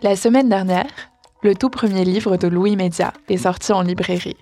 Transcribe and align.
La 0.00 0.14
semaine 0.14 0.48
dernière, 0.48 0.86
le 1.42 1.56
tout 1.56 1.70
premier 1.70 2.04
livre 2.04 2.36
de 2.36 2.46
Louis 2.46 2.76
Média 2.76 3.12
est 3.28 3.38
sorti 3.38 3.72
en 3.72 3.82
librairie. 3.82 4.36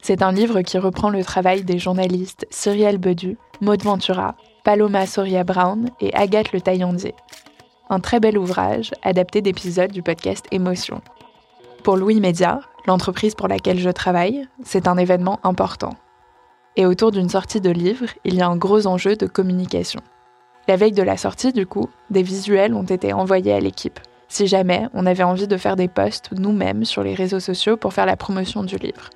C'est 0.00 0.22
un 0.22 0.32
livre 0.32 0.62
qui 0.62 0.78
reprend 0.78 1.10
le 1.10 1.22
travail 1.22 1.62
des 1.62 1.78
journalistes 1.78 2.46
Cyrielle 2.48 2.96
Bedu, 2.96 3.36
Maud 3.60 3.82
Ventura, 3.82 4.34
Paloma 4.64 5.04
Soria 5.04 5.44
Brown 5.44 5.90
et 6.00 6.14
Agathe 6.14 6.52
Le 6.52 6.62
Taillandier. 6.62 7.14
Un 7.90 8.00
très 8.00 8.18
bel 8.18 8.38
ouvrage 8.38 8.92
adapté 9.02 9.42
d'épisodes 9.42 9.92
du 9.92 10.02
podcast 10.02 10.46
Émotion. 10.52 11.02
Pour 11.82 11.98
Louis 11.98 12.18
Média, 12.18 12.60
l'entreprise 12.86 13.34
pour 13.34 13.48
laquelle 13.48 13.78
je 13.78 13.90
travaille, 13.90 14.48
c'est 14.64 14.88
un 14.88 14.96
événement 14.96 15.38
important. 15.42 15.92
Et 16.76 16.86
autour 16.86 17.10
d'une 17.10 17.28
sortie 17.28 17.60
de 17.60 17.70
livre, 17.70 18.06
il 18.24 18.36
y 18.36 18.40
a 18.40 18.48
un 18.48 18.56
gros 18.56 18.86
enjeu 18.86 19.16
de 19.16 19.26
communication. 19.26 20.00
La 20.66 20.76
veille 20.76 20.92
de 20.92 21.02
la 21.02 21.18
sortie, 21.18 21.52
du 21.52 21.66
coup, 21.66 21.90
des 22.08 22.22
visuels 22.22 22.72
ont 22.72 22.84
été 22.84 23.12
envoyés 23.12 23.52
à 23.52 23.60
l'équipe 23.60 24.00
si 24.28 24.46
jamais 24.46 24.88
on 24.94 25.06
avait 25.06 25.22
envie 25.22 25.46
de 25.46 25.56
faire 25.56 25.76
des 25.76 25.88
posts 25.88 26.30
nous-mêmes 26.32 26.84
sur 26.84 27.02
les 27.02 27.14
réseaux 27.14 27.40
sociaux 27.40 27.76
pour 27.76 27.92
faire 27.92 28.06
la 28.06 28.16
promotion 28.16 28.62
du 28.62 28.76
livre. 28.76 29.10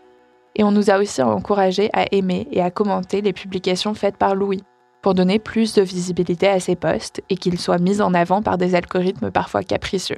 Et 0.56 0.64
on 0.64 0.72
nous 0.72 0.90
a 0.90 0.98
aussi 0.98 1.22
encouragé 1.22 1.90
à 1.92 2.06
aimer 2.12 2.48
et 2.50 2.62
à 2.62 2.70
commenter 2.70 3.20
les 3.20 3.32
publications 3.32 3.94
faites 3.94 4.16
par 4.16 4.34
Louis, 4.34 4.62
pour 5.02 5.14
donner 5.14 5.38
plus 5.38 5.74
de 5.74 5.82
visibilité 5.82 6.48
à 6.48 6.60
ces 6.60 6.76
posts 6.76 7.22
et 7.30 7.36
qu'ils 7.36 7.58
soient 7.60 7.78
mis 7.78 8.00
en 8.00 8.14
avant 8.14 8.42
par 8.42 8.58
des 8.58 8.74
algorithmes 8.74 9.30
parfois 9.30 9.62
capricieux. 9.62 10.16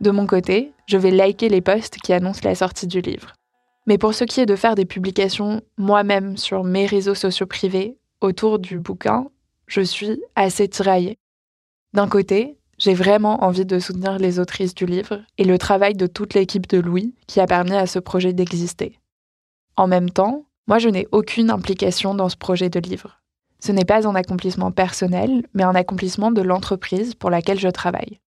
De 0.00 0.10
mon 0.10 0.26
côté, 0.26 0.72
je 0.86 0.98
vais 0.98 1.10
liker 1.10 1.48
les 1.48 1.60
posts 1.60 1.96
qui 1.96 2.12
annoncent 2.12 2.42
la 2.44 2.54
sortie 2.54 2.86
du 2.86 3.00
livre. 3.00 3.32
Mais 3.86 3.98
pour 3.98 4.14
ce 4.14 4.24
qui 4.24 4.40
est 4.40 4.46
de 4.46 4.56
faire 4.56 4.74
des 4.74 4.84
publications 4.84 5.62
moi-même 5.78 6.36
sur 6.36 6.64
mes 6.64 6.86
réseaux 6.86 7.14
sociaux 7.14 7.46
privés 7.46 7.96
autour 8.20 8.58
du 8.58 8.78
bouquin, 8.78 9.28
je 9.66 9.80
suis 9.80 10.20
assez 10.34 10.68
tiraillée. 10.68 11.18
D'un 11.92 12.08
côté, 12.08 12.58
j'ai 12.78 12.94
vraiment 12.94 13.44
envie 13.44 13.64
de 13.64 13.78
soutenir 13.78 14.18
les 14.18 14.38
autrices 14.38 14.74
du 14.74 14.86
livre 14.86 15.22
et 15.38 15.44
le 15.44 15.58
travail 15.58 15.94
de 15.94 16.06
toute 16.06 16.34
l'équipe 16.34 16.68
de 16.68 16.78
Louis 16.78 17.14
qui 17.26 17.40
a 17.40 17.46
permis 17.46 17.74
à 17.74 17.86
ce 17.86 17.98
projet 17.98 18.32
d'exister. 18.32 18.98
En 19.76 19.86
même 19.86 20.10
temps, 20.10 20.44
moi 20.66 20.78
je 20.78 20.88
n'ai 20.88 21.06
aucune 21.12 21.50
implication 21.50 22.14
dans 22.14 22.28
ce 22.28 22.36
projet 22.36 22.68
de 22.68 22.80
livre. 22.80 23.20
Ce 23.60 23.72
n'est 23.72 23.84
pas 23.84 24.06
un 24.06 24.14
accomplissement 24.14 24.70
personnel, 24.70 25.46
mais 25.54 25.62
un 25.62 25.74
accomplissement 25.74 26.30
de 26.30 26.42
l'entreprise 26.42 27.14
pour 27.14 27.30
laquelle 27.30 27.58
je 27.58 27.68
travaille. 27.68 28.20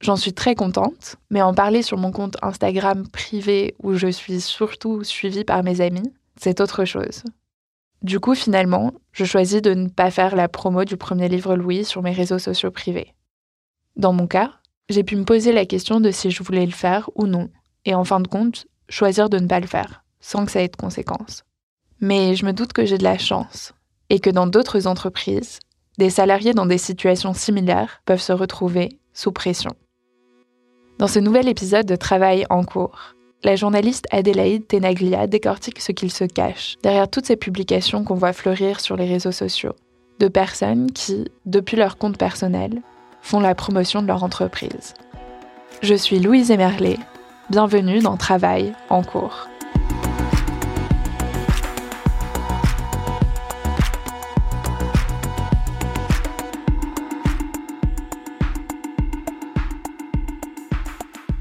J'en 0.00 0.16
suis 0.16 0.32
très 0.32 0.54
contente, 0.54 1.16
mais 1.28 1.42
en 1.42 1.52
parler 1.52 1.82
sur 1.82 1.98
mon 1.98 2.12
compte 2.12 2.36
Instagram 2.42 3.06
privé 3.08 3.74
où 3.82 3.94
je 3.94 4.06
suis 4.06 4.40
surtout 4.40 5.04
suivie 5.04 5.44
par 5.44 5.62
mes 5.62 5.80
amis, 5.80 6.12
c'est 6.36 6.60
autre 6.60 6.86
chose. 6.86 7.22
Du 8.02 8.18
coup, 8.18 8.34
finalement, 8.34 8.94
je 9.12 9.26
choisis 9.26 9.60
de 9.60 9.74
ne 9.74 9.88
pas 9.88 10.10
faire 10.10 10.34
la 10.34 10.48
promo 10.48 10.84
du 10.84 10.96
premier 10.96 11.28
livre 11.28 11.54
Louis 11.54 11.84
sur 11.84 12.00
mes 12.00 12.12
réseaux 12.12 12.38
sociaux 12.38 12.70
privés. 12.70 13.14
Dans 13.96 14.12
mon 14.12 14.26
cas, 14.26 14.52
j'ai 14.88 15.04
pu 15.04 15.16
me 15.16 15.24
poser 15.24 15.52
la 15.52 15.66
question 15.66 16.00
de 16.00 16.10
si 16.10 16.30
je 16.30 16.42
voulais 16.42 16.66
le 16.66 16.72
faire 16.72 17.10
ou 17.14 17.26
non, 17.26 17.48
et 17.84 17.94
en 17.94 18.04
fin 18.04 18.20
de 18.20 18.28
compte, 18.28 18.66
choisir 18.88 19.28
de 19.28 19.38
ne 19.38 19.46
pas 19.46 19.60
le 19.60 19.66
faire, 19.66 20.04
sans 20.20 20.44
que 20.44 20.50
ça 20.50 20.62
ait 20.62 20.68
de 20.68 20.76
conséquences. 20.76 21.44
Mais 22.00 22.34
je 22.34 22.44
me 22.44 22.52
doute 22.52 22.72
que 22.72 22.84
j'ai 22.84 22.98
de 22.98 23.04
la 23.04 23.18
chance, 23.18 23.72
et 24.08 24.20
que 24.20 24.30
dans 24.30 24.46
d'autres 24.46 24.86
entreprises, 24.86 25.58
des 25.98 26.10
salariés 26.10 26.54
dans 26.54 26.66
des 26.66 26.78
situations 26.78 27.34
similaires 27.34 28.00
peuvent 28.04 28.20
se 28.20 28.32
retrouver 28.32 28.98
sous 29.12 29.32
pression. 29.32 29.72
Dans 30.98 31.08
ce 31.08 31.18
nouvel 31.18 31.48
épisode 31.48 31.86
de 31.86 31.96
Travail 31.96 32.46
en 32.50 32.64
cours, 32.64 33.14
la 33.42 33.56
journaliste 33.56 34.06
Adélaïde 34.10 34.66
Tenaglia 34.66 35.26
décortique 35.26 35.80
ce 35.80 35.92
qu'il 35.92 36.10
se 36.10 36.24
cache 36.24 36.76
derrière 36.82 37.08
toutes 37.08 37.26
ces 37.26 37.36
publications 37.36 38.04
qu'on 38.04 38.14
voit 38.14 38.34
fleurir 38.34 38.80
sur 38.80 38.96
les 38.96 39.06
réseaux 39.06 39.32
sociaux, 39.32 39.74
de 40.18 40.28
personnes 40.28 40.90
qui, 40.92 41.26
depuis 41.46 41.76
leur 41.76 41.96
compte 41.96 42.18
personnel, 42.18 42.82
font 43.22 43.40
la 43.40 43.54
promotion 43.54 44.02
de 44.02 44.06
leur 44.06 44.24
entreprise. 44.24 44.94
Je 45.82 45.94
suis 45.94 46.18
Louise 46.18 46.50
Emerlet. 46.50 46.98
Bienvenue 47.48 48.00
dans 48.00 48.16
Travail 48.16 48.74
en 48.90 49.02
cours. 49.02 49.48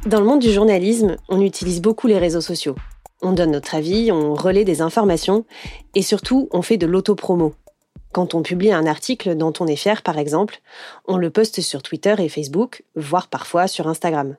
Dans 0.06 0.20
le 0.20 0.26
monde 0.26 0.40
du 0.40 0.52
journalisme, 0.52 1.18
on 1.28 1.40
utilise 1.40 1.82
beaucoup 1.82 2.08
les 2.08 2.18
réseaux 2.18 2.42
sociaux. 2.42 2.74
On 3.22 3.34
donne 3.34 3.52
notre 3.52 3.76
avis, 3.76 4.12
on 4.12 4.34
relaie 4.34 4.64
des 4.64 4.82
informations 4.82 5.46
et 5.94 6.02
surtout 6.02 6.50
on 6.52 6.64
fait 6.64 6.78
de 6.78 6.88
l'autopromo, 6.88 7.54
quand 8.12 8.34
on 8.34 8.42
publie 8.42 8.72
un 8.72 8.86
article 8.86 9.36
dont 9.36 9.54
on 9.60 9.68
est 9.68 9.76
fier, 9.76 10.02
par 10.02 10.18
exemple, 10.18 10.62
on 11.06 11.18
le 11.18 11.30
poste 11.30 11.62
sur 11.62 11.84
Twitter 11.84 12.16
et 12.20 12.30
Facebook, 12.30 12.84
voire 12.96 13.28
parfois 13.28 13.68
sur 13.68 13.88
Instagram. 13.88 14.36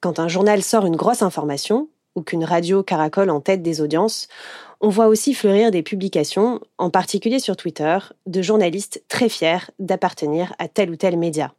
Quand 0.00 0.20
un 0.20 0.28
journal 0.28 0.62
sort 0.62 0.86
une 0.86 0.96
grosse 0.96 1.22
information, 1.22 1.88
ou 2.14 2.22
qu'une 2.22 2.44
radio 2.44 2.82
caracole 2.82 3.30
en 3.30 3.40
tête 3.40 3.62
des 3.62 3.80
audiences, 3.80 4.28
on 4.80 4.88
voit 4.88 5.06
aussi 5.06 5.34
fleurir 5.34 5.70
des 5.70 5.82
publications, 5.82 6.60
en 6.78 6.90
particulier 6.90 7.38
sur 7.38 7.56
Twitter, 7.56 7.98
de 8.26 8.42
journalistes 8.42 9.02
très 9.08 9.28
fiers 9.28 9.70
d'appartenir 9.78 10.54
à 10.58 10.68
tel 10.68 10.90
ou 10.90 10.96
tel 10.96 11.18
média. 11.18 11.52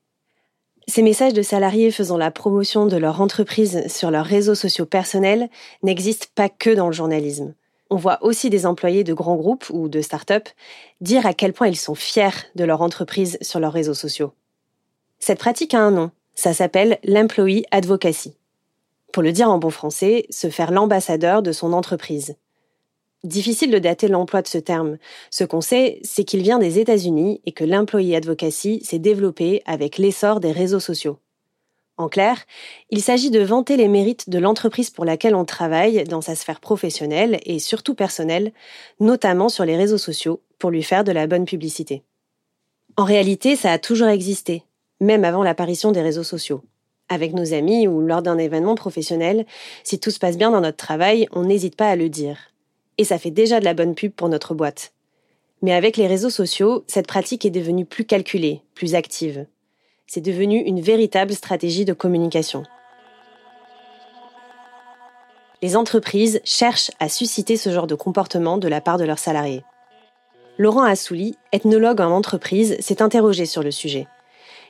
Ces 0.88 1.04
messages 1.04 1.34
de 1.34 1.42
salariés 1.42 1.92
faisant 1.92 2.18
la 2.18 2.32
promotion 2.32 2.86
de 2.86 2.98
leur 2.98 3.22
entreprise 3.22 3.88
sur 3.88 4.10
leurs 4.10 4.26
réseaux 4.26 4.56
sociaux 4.56 4.86
personnels 4.86 5.50
n'existent 5.84 6.28
pas 6.34 6.50
que 6.50 6.70
dans 6.70 6.88
le 6.88 6.94
journalisme 6.94 7.54
on 7.90 7.96
voit 7.96 8.24
aussi 8.24 8.50
des 8.50 8.66
employés 8.66 9.04
de 9.04 9.14
grands 9.14 9.36
groupes 9.36 9.70
ou 9.70 9.90
de 9.90 10.02
start-up 10.02 10.50
dire 11.02 11.26
à 11.26 11.34
quel 11.34 11.54
point 11.54 11.68
ils 11.68 11.78
sont 11.78 11.96
fiers 11.96 12.30
de 12.56 12.64
leur 12.64 12.82
entreprise 12.82 13.38
sur 13.42 13.60
leurs 13.60 13.74
réseaux 13.74 13.94
sociaux. 13.94 14.34
Cette 15.20 15.40
pratique 15.40 15.74
a 15.74 15.82
un 15.82 15.92
nom, 15.92 16.12
ça 16.36 16.54
s'appelle 16.54 17.00
l'employee 17.04 17.66
advocacy. 17.72 18.36
Pour 19.12 19.24
le 19.24 19.32
dire 19.32 19.50
en 19.50 19.58
bon 19.58 19.70
français, 19.70 20.28
se 20.30 20.50
faire 20.50 20.72
l'ambassadeur 20.72 21.42
de 21.42 21.52
son 21.52 21.74
entreprise. 21.74 22.36
Difficile 23.24 23.72
de 23.72 23.80
dater 23.80 24.08
l'emploi 24.08 24.44
de 24.44 24.48
ce 24.48 24.60
terme. 24.60 24.98
Ce 25.32 25.44
qu'on 25.44 25.62
sait, 25.62 26.00
c'est 26.04 26.24
qu'il 26.24 26.44
vient 26.44 26.60
des 26.60 26.78
États-Unis 26.78 27.42
et 27.46 27.52
que 27.52 27.64
l'employee 27.64 28.16
advocacy 28.16 28.84
s'est 28.84 29.00
développé 29.00 29.64
avec 29.66 29.98
l'essor 29.98 30.40
des 30.40 30.52
réseaux 30.52 30.80
sociaux. 30.80 31.18
En 31.98 32.10
clair, 32.10 32.46
il 32.92 33.02
s'agit 33.02 33.32
de 33.32 33.40
vanter 33.40 33.76
les 33.76 33.88
mérites 33.88 34.30
de 34.30 34.38
l'entreprise 34.38 34.92
pour 34.92 35.04
laquelle 35.04 35.34
on 35.34 35.46
travaille 35.46 36.04
dans 36.04 36.22
sa 36.22 36.36
sphère 36.36 36.60
professionnelle 36.60 37.40
et 37.44 37.58
surtout 37.58 37.96
personnelle, 37.96 38.54
notamment 39.00 39.50
sur 39.50 39.66
les 39.66 39.76
réseaux 39.76 39.98
sociaux, 39.98 40.42
pour 40.60 40.70
lui 40.70 40.84
faire 40.84 41.04
de 41.04 41.12
la 41.12 41.26
bonne 41.26 41.46
publicité. 41.46 42.04
En 42.98 43.04
réalité, 43.04 43.56
ça 43.56 43.72
a 43.72 43.80
toujours 43.80 44.10
existé, 44.10 44.64
même 45.00 45.24
avant 45.24 45.42
l'apparition 45.42 45.92
des 45.92 46.02
réseaux 46.02 46.24
sociaux. 46.24 46.62
Avec 47.10 47.34
nos 47.34 47.54
amis 47.54 47.88
ou 47.88 48.02
lors 48.02 48.22
d'un 48.22 48.38
événement 48.38 48.76
professionnel, 48.76 49.48
si 49.84 50.00
tout 50.00 50.12
se 50.12 50.20
passe 50.20 50.38
bien 50.38 50.52
dans 50.52 50.62
notre 50.62 50.78
travail, 50.78 51.28
on 51.32 51.46
n'hésite 51.46 51.76
pas 51.76 51.90
à 51.90 51.96
le 51.96 52.10
dire. 52.10 52.38
Et 53.00 53.06
ça 53.06 53.18
fait 53.18 53.32
déjà 53.32 53.60
de 53.60 53.66
la 53.66 53.74
bonne 53.74 53.96
pub 53.96 54.12
pour 54.12 54.30
notre 54.30 54.54
boîte. 54.54 54.94
Mais 55.64 55.74
avec 55.74 55.98
les 55.98 56.08
réseaux 56.08 56.30
sociaux, 56.30 56.84
cette 56.86 57.08
pratique 57.08 57.46
est 57.46 57.50
devenue 57.50 57.86
plus 57.86 58.06
calculée, 58.06 58.62
plus 58.76 58.94
active 58.94 59.48
c'est 60.08 60.22
devenu 60.22 60.60
une 60.62 60.82
véritable 60.82 61.34
stratégie 61.34 61.86
de 61.86 61.94
communication. 61.94 62.64
Les 65.62 65.76
entreprises 65.76 66.40
cherchent 66.44 66.92
à 67.00 67.10
susciter 67.10 67.58
ce 67.58 67.70
genre 67.72 67.88
de 67.88 67.96
comportement 67.96 68.58
de 68.58 68.68
la 68.68 68.80
part 68.80 68.98
de 68.98 69.06
leurs 69.06 69.20
salariés. 69.20 69.64
Laurent 70.58 70.84
Assouli, 70.84 71.38
ethnologue 71.52 72.02
en 72.02 72.12
entreprise, 72.12 72.78
s'est 72.80 73.02
interrogé 73.02 73.46
sur 73.46 73.64
le 73.64 73.72
sujet. 73.72 74.08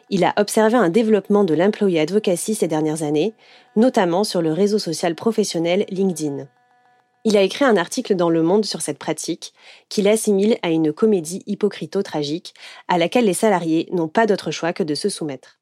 Il 0.10 0.24
a 0.24 0.34
observé 0.38 0.76
un 0.76 0.90
développement 0.90 1.44
de 1.44 1.54
l'employee 1.54 2.00
advocacy 2.00 2.56
ces 2.56 2.68
dernières 2.68 3.04
années, 3.04 3.34
notamment 3.76 4.24
sur 4.24 4.42
le 4.42 4.54
réseau 4.54 4.80
social 4.80 5.16
professionnel 5.16 5.86
LinkedIn. 5.90 6.48
Il 7.30 7.36
a 7.36 7.42
écrit 7.42 7.66
un 7.66 7.76
article 7.76 8.16
dans 8.16 8.30
Le 8.30 8.42
Monde 8.42 8.64
sur 8.64 8.82
cette 8.82 9.00
pratique, 9.00 9.52
qu'il 9.90 10.08
assimile 10.08 10.56
à 10.62 10.70
une 10.70 10.94
comédie 10.94 11.44
hypocrito-tragique, 11.46 12.54
à 12.88 12.98
laquelle 12.98 13.26
les 13.26 13.34
salariés 13.34 13.90
n'ont 13.92 14.08
pas 14.08 14.26
d'autre 14.26 14.50
choix 14.50 14.72
que 14.72 14.82
de 14.82 14.96
se 14.96 15.10
soumettre. 15.10 15.60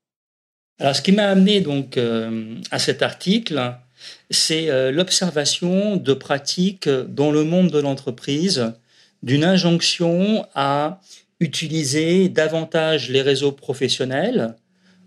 Alors, 0.80 0.96
ce 0.96 1.02
qui 1.02 1.12
m'a 1.12 1.28
amené 1.28 1.62
donc 1.62 1.98
euh, 1.98 2.54
à 2.70 2.78
cet 2.78 3.02
article, 3.02 3.74
c'est 4.30 4.70
euh, 4.70 4.92
l'observation 4.92 5.96
de 5.96 6.14
pratiques 6.14 6.88
dans 6.88 7.32
le 7.32 7.44
monde 7.44 7.72
de 7.72 7.80
l'entreprise, 7.80 8.72
d'une 9.24 9.44
injonction 9.44 10.46
à 10.54 11.02
utiliser 11.40 12.30
davantage 12.30 13.10
les 13.10 13.24
réseaux 13.24 13.52
professionnels, 13.52 14.56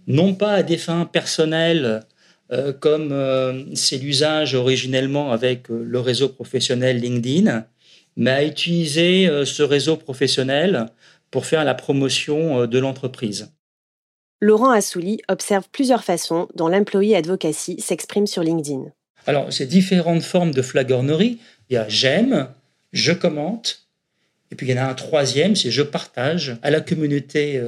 non 0.08 0.34
pas 0.34 0.54
à 0.54 0.62
des 0.64 0.76
fins 0.76 1.04
personnelles 1.04 2.02
euh, 2.50 2.72
comme 2.72 3.12
euh, 3.12 3.62
c'est 3.74 3.98
l'usage 3.98 4.54
originellement 4.54 5.32
avec 5.32 5.70
euh, 5.70 5.84
le 5.84 6.00
réseau 6.00 6.30
professionnel 6.30 6.98
LinkedIn, 6.98 7.66
mais 8.16 8.30
à 8.30 8.44
utiliser 8.44 9.28
ce 9.44 9.62
réseau 9.62 9.96
professionnel 9.96 10.86
pour 11.30 11.46
faire 11.46 11.64
la 11.64 11.74
promotion 11.74 12.66
de 12.66 12.78
l'entreprise. 12.80 13.52
Laurent 14.40 14.70
Assouli 14.70 15.20
observe 15.28 15.68
plusieurs 15.70 16.02
façons 16.02 16.48
dont 16.56 16.66
l'employee 16.66 17.14
advocacy 17.14 17.80
s'exprime 17.80 18.26
sur 18.26 18.42
LinkedIn. 18.42 18.86
Alors, 19.26 19.52
c'est 19.52 19.66
différentes 19.66 20.24
formes 20.24 20.50
de 20.50 20.62
flagornerie. 20.62 21.38
Il 21.70 21.74
y 21.74 21.76
a 21.76 21.88
j'aime, 21.88 22.48
je 22.92 23.12
commente, 23.12 23.86
et 24.50 24.56
puis 24.56 24.66
il 24.66 24.74
y 24.74 24.80
en 24.80 24.82
a 24.82 24.88
un 24.88 24.94
troisième, 24.94 25.54
c'est 25.54 25.70
je 25.70 25.82
partage 25.82 26.56
à 26.62 26.72
la 26.72 26.80
communauté 26.80 27.62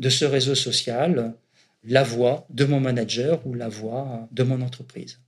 de 0.00 0.08
ce 0.08 0.24
réseau 0.24 0.56
social 0.56 1.34
la 1.86 2.02
voix 2.02 2.46
de 2.50 2.64
mon 2.64 2.80
manager 2.80 3.40
ou 3.46 3.54
la 3.54 3.68
voix 3.68 4.26
de 4.32 4.42
mon 4.42 4.62
entreprise. 4.62 5.18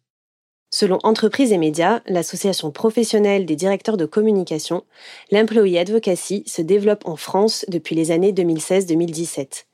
Selon 0.72 0.98
Entreprises 1.04 1.52
et 1.52 1.58
Médias, 1.58 2.00
l'association 2.06 2.70
professionnelle 2.70 3.46
des 3.46 3.56
directeurs 3.56 3.96
de 3.96 4.04
communication, 4.04 4.84
l'employee 5.30 5.78
advocacy 5.78 6.42
se 6.46 6.60
développe 6.60 7.06
en 7.06 7.16
France 7.16 7.64
depuis 7.68 7.94
les 7.94 8.10
années 8.10 8.32
2016-2017. 8.32 9.64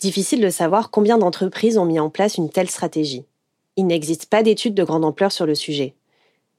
Difficile 0.00 0.40
de 0.40 0.50
savoir 0.50 0.90
combien 0.90 1.18
d'entreprises 1.18 1.78
ont 1.78 1.86
mis 1.86 1.98
en 1.98 2.10
place 2.10 2.36
une 2.36 2.50
telle 2.50 2.68
stratégie. 2.68 3.24
Il 3.76 3.86
n'existe 3.86 4.26
pas 4.26 4.42
d'études 4.42 4.74
de 4.74 4.84
grande 4.84 5.04
ampleur 5.04 5.32
sur 5.32 5.46
le 5.46 5.54
sujet. 5.54 5.94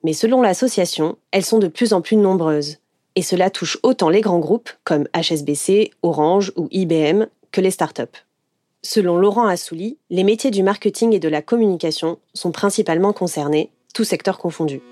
Mais 0.04 0.13
selon 0.13 0.42
l'association, 0.42 1.18
elles 1.31 1.45
sont 1.45 1.60
de 1.60 1.68
plus 1.68 1.94
en 1.94 2.01
plus 2.01 2.18
nombreuses. 2.18 2.78
Et 3.16 3.21
cela 3.21 3.50
touche 3.50 3.78
autant 3.83 4.10
les 4.10 4.21
grands 4.21 4.39
groupes 4.39 4.71
comme 4.83 5.07
HSBC, 5.16 5.92
Orange 6.01 6.51
ou 6.57 6.68
IBM 6.71 7.28
que 7.51 7.62
les 7.62 7.71
startups. 7.71 8.25
Selon 8.87 9.17
Laurent 9.17 9.47
Assouli, 9.47 9.97
les 10.11 10.23
métiers 10.23 10.51
du 10.51 10.61
marketing 10.61 11.11
et 11.13 11.19
de 11.19 11.27
la 11.27 11.41
communication 11.41 12.19
sont 12.35 12.51
principalement 12.51 13.13
concernés, 13.13 13.71
tous 13.95 14.03
secteurs 14.03 14.37
confondus. 14.37 14.83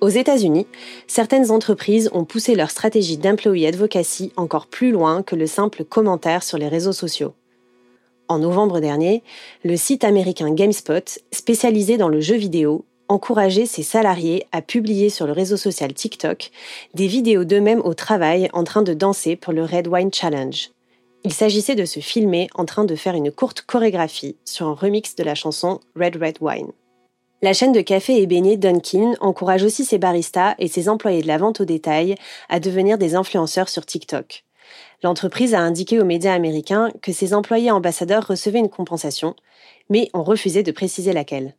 Aux 0.00 0.08
États-Unis, 0.08 0.66
certaines 1.06 1.50
entreprises 1.50 2.08
ont 2.14 2.24
poussé 2.24 2.54
leur 2.54 2.70
stratégie 2.70 3.18
d'employee 3.18 3.66
advocacy 3.66 4.32
encore 4.36 4.68
plus 4.68 4.90
loin 4.90 5.22
que 5.22 5.36
le 5.36 5.46
simple 5.46 5.84
commentaire 5.84 6.42
sur 6.42 6.56
les 6.56 6.66
réseaux 6.66 6.94
sociaux. 6.94 7.34
En 8.28 8.38
novembre 8.38 8.80
dernier, 8.80 9.22
le 9.64 9.76
site 9.76 10.02
américain 10.02 10.54
GameSpot, 10.54 11.18
spécialisé 11.30 11.98
dans 11.98 12.08
le 12.08 12.22
jeu 12.22 12.36
vidéo, 12.36 12.86
encourageait 13.08 13.66
ses 13.66 13.82
salariés 13.82 14.46
à 14.50 14.62
publier 14.62 15.10
sur 15.10 15.26
le 15.26 15.32
réseau 15.32 15.58
social 15.58 15.92
TikTok 15.92 16.50
des 16.94 17.06
vidéos 17.06 17.44
d'eux-mêmes 17.44 17.82
au 17.84 17.92
travail 17.92 18.48
en 18.54 18.64
train 18.64 18.80
de 18.80 18.94
danser 18.94 19.36
pour 19.36 19.52
le 19.52 19.62
Red 19.62 19.88
Wine 19.88 20.10
Challenge. 20.10 20.70
Il 21.26 21.32
s'agissait 21.32 21.74
de 21.74 21.86
se 21.86 22.00
filmer 22.00 22.48
en 22.54 22.66
train 22.66 22.84
de 22.84 22.94
faire 22.94 23.14
une 23.14 23.32
courte 23.32 23.62
chorégraphie 23.62 24.36
sur 24.44 24.66
un 24.66 24.74
remix 24.74 25.16
de 25.16 25.24
la 25.24 25.34
chanson 25.34 25.80
Red 25.96 26.16
Red 26.16 26.36
Wine. 26.42 26.70
La 27.40 27.54
chaîne 27.54 27.72
de 27.72 27.80
café 27.80 28.20
et 28.20 28.26
beignets 28.26 28.58
Dunkin 28.58 29.14
encourage 29.20 29.62
aussi 29.62 29.86
ses 29.86 29.96
baristas 29.96 30.54
et 30.58 30.68
ses 30.68 30.90
employés 30.90 31.22
de 31.22 31.26
la 31.26 31.38
vente 31.38 31.62
au 31.62 31.64
détail 31.64 32.14
à 32.50 32.60
devenir 32.60 32.98
des 32.98 33.14
influenceurs 33.14 33.70
sur 33.70 33.86
TikTok. 33.86 34.44
L'entreprise 35.02 35.54
a 35.54 35.60
indiqué 35.60 35.98
aux 35.98 36.04
médias 36.04 36.34
américains 36.34 36.90
que 37.00 37.12
ses 37.12 37.32
employés 37.32 37.70
ambassadeurs 37.70 38.26
recevaient 38.26 38.58
une 38.58 38.68
compensation, 38.68 39.34
mais 39.88 40.10
ont 40.12 40.24
refusé 40.24 40.62
de 40.62 40.72
préciser 40.72 41.14
laquelle. 41.14 41.56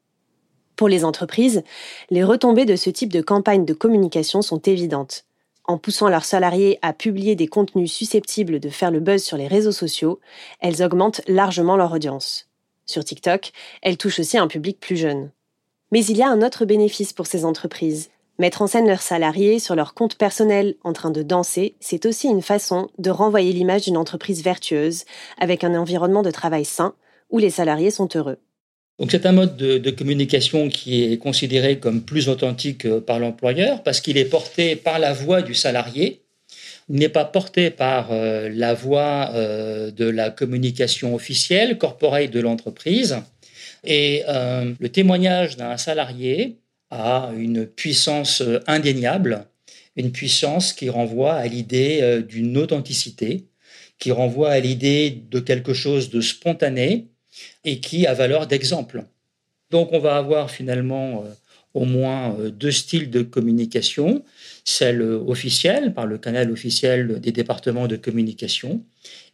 Pour 0.76 0.90
les 0.90 1.04
entreprises, 1.04 1.64
les 2.12 2.24
retombées 2.24 2.66
de 2.66 2.76
ce 2.76 2.92
type 2.92 3.12
de 3.12 3.22
campagne 3.22 3.66
de 3.66 3.74
communication 3.74 4.44
sont 4.44 4.60
évidentes 4.60 5.26
en 5.68 5.78
poussant 5.78 6.10
leurs 6.10 6.26
salariés 6.26 6.80
à 6.82 6.94
publier 6.94 7.36
des 7.36 7.48
contenus 7.48 7.92
susceptibles 7.92 8.60
de 8.60 8.70
faire 8.70 8.92
le 8.92 9.00
buzz 9.00 9.24
sur 9.24 9.38
les 9.38 9.48
réseaux 9.48 9.72
sociaux, 9.72 10.20
elles 10.60 10.84
augmentent 10.84 11.22
largement 11.28 11.78
leur 11.78 11.92
audience. 11.94 12.48
Sur 12.86 13.04
TikTok, 13.04 13.52
elles 13.82 13.98
touchent 13.98 14.20
aussi 14.20 14.38
un 14.38 14.48
public 14.48 14.80
plus 14.80 14.98
jeune. 14.98 15.32
Mais 15.92 16.06
il 16.06 16.18
y 16.18 16.24
a 16.24 16.30
un 16.30 16.42
autre 16.42 16.66
bénéfice 16.66 17.14
pour 17.14 17.28
ces 17.28 17.46
entreprises. 17.46 18.10
Mettre 18.38 18.62
en 18.62 18.68
scène 18.68 18.88
leurs 18.88 19.02
salariés 19.02 19.60
sur 19.60 19.76
leur 19.76 19.94
compte 19.94 20.18
personnel 20.18 20.76
en 20.84 20.94
train 20.94 21.12
de 21.12 21.24
danser, 21.24 21.76
c'est 21.80 22.06
aussi 22.06 22.28
une 22.28 22.42
façon 22.42 22.90
de 22.98 23.10
renvoyer 23.10 23.54
l'image 23.54 23.84
d'une 23.84 23.98
entreprise 23.98 24.44
vertueuse, 24.44 25.06
avec 25.40 25.64
un 25.64 25.74
environnement 25.74 26.22
de 26.22 26.32
travail 26.32 26.66
sain, 26.66 26.94
où 27.30 27.38
les 27.38 27.50
salariés 27.50 27.92
sont 27.92 28.10
heureux. 28.14 28.38
Donc 28.98 29.12
c'est 29.12 29.26
un 29.26 29.34
mode 29.34 29.58
de, 29.58 29.92
communication 29.92 30.70
qui 30.70 31.04
est 31.04 31.18
considéré 31.18 31.80
comme 31.80 32.02
plus 32.02 32.30
authentique 32.30 32.86
euh, 32.86 33.02
par 33.02 33.20
l'employeur 33.20 33.84
parce 33.84 34.00
qu'il 34.00 34.18
est 34.18 34.26
porté 34.26 34.76
par 34.78 35.00
la 35.00 35.12
voix 35.12 35.42
du 35.42 35.54
salarié. 35.54 36.22
Il 36.88 36.96
n'est 36.98 37.10
pas 37.10 37.26
porté 37.26 37.72
par 37.72 38.12
euh, 38.12 38.48
la 38.50 38.74
voix 38.74 39.32
euh, 39.34 39.92
de 39.92 40.06
la 40.06 40.30
communication 40.30 41.14
officielle, 41.14 41.78
corporelle 41.78 42.30
de 42.30 42.40
l'entreprise. 42.40 43.18
Et 43.88 44.24
le 44.26 44.88
témoignage 44.88 45.58
d'un 45.58 45.78
salarié 45.78 46.58
a 46.90 47.30
une 47.38 47.68
puissance 47.68 48.42
indéniable, 48.66 49.46
une 49.96 50.12
puissance 50.12 50.74
qui 50.74 50.90
renvoie 50.90 51.36
à 51.36 51.46
l'idée 51.46 52.24
d'une 52.28 52.58
authenticité, 52.58 53.46
qui 54.00 54.10
renvoie 54.10 54.50
à 54.50 54.60
l'idée 54.60 55.22
de 55.30 55.40
quelque 55.40 55.76
chose 55.76 56.10
de 56.10 56.20
spontané, 56.20 57.10
et 57.64 57.80
qui 57.80 58.08
a 58.08 58.14
valeur 58.14 58.48
d'exemple. 58.48 59.04
Donc 59.72 59.90
on 59.92 60.00
va 60.00 60.18
avoir 60.18 60.52
finalement 60.52 61.24
euh, 61.26 61.30
au 61.74 61.86
moins 61.86 62.38
euh, 62.40 62.50
deux 62.50 62.72
styles 62.72 63.10
de 63.10 63.22
communication, 63.22 64.24
celle 64.64 65.02
officielle 65.02 65.94
par 65.94 66.06
le 66.06 66.18
canal 66.18 66.52
officiel 66.52 67.20
des 67.20 67.32
départements 67.32 67.88
de 67.88 67.96
communication 67.96 68.84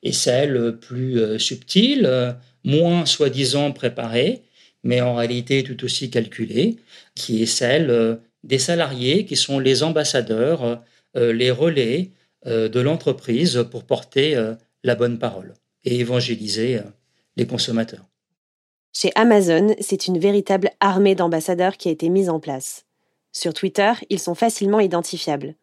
et 0.03 0.12
celle 0.12 0.77
plus 0.77 1.20
euh, 1.20 1.38
subtile, 1.38 2.36
moins 2.63 3.05
soi-disant 3.05 3.72
préparée, 3.72 4.41
mais 4.84 5.01
en 5.01 5.15
réalité 5.15 5.63
tout 5.63 5.84
aussi 5.84 6.10
calculée, 6.10 6.77
qui 7.15 7.43
est 7.43 7.48
celle 7.48 8.20
des 8.43 8.60
salariés 8.60 9.25
qui 9.25 9.36
sont 9.36 9.60
les 9.60 9.84
ambassadeurs, 9.84 10.81
les 11.15 11.51
relais 11.51 12.10
de 12.46 12.79
l'entreprise 12.79 13.65
pour 13.70 13.84
porter 13.84 14.36
la 14.84 14.96
bonne 14.96 15.17
parole 15.17 15.53
et 15.86 16.00
évangéliser 16.00 16.81
les 17.36 17.48
consommateurs. 17.48 18.06
Chez 18.94 19.12
Amazon, 19.16 19.74
c'est 19.80 20.08
une 20.08 20.20
véritable 20.20 20.72
armée 20.80 21.16
d'ambassadeurs 21.16 21.78
qui 21.78 21.88
a 21.88 21.92
été 21.92 22.10
mise 22.10 22.30
en 22.30 22.40
place. 22.40 22.86
Sur 23.32 23.54
Twitter, 23.54 23.94
ils 24.10 24.20
sont 24.20 24.36
facilement 24.36 24.82
identifiables. 24.82 25.56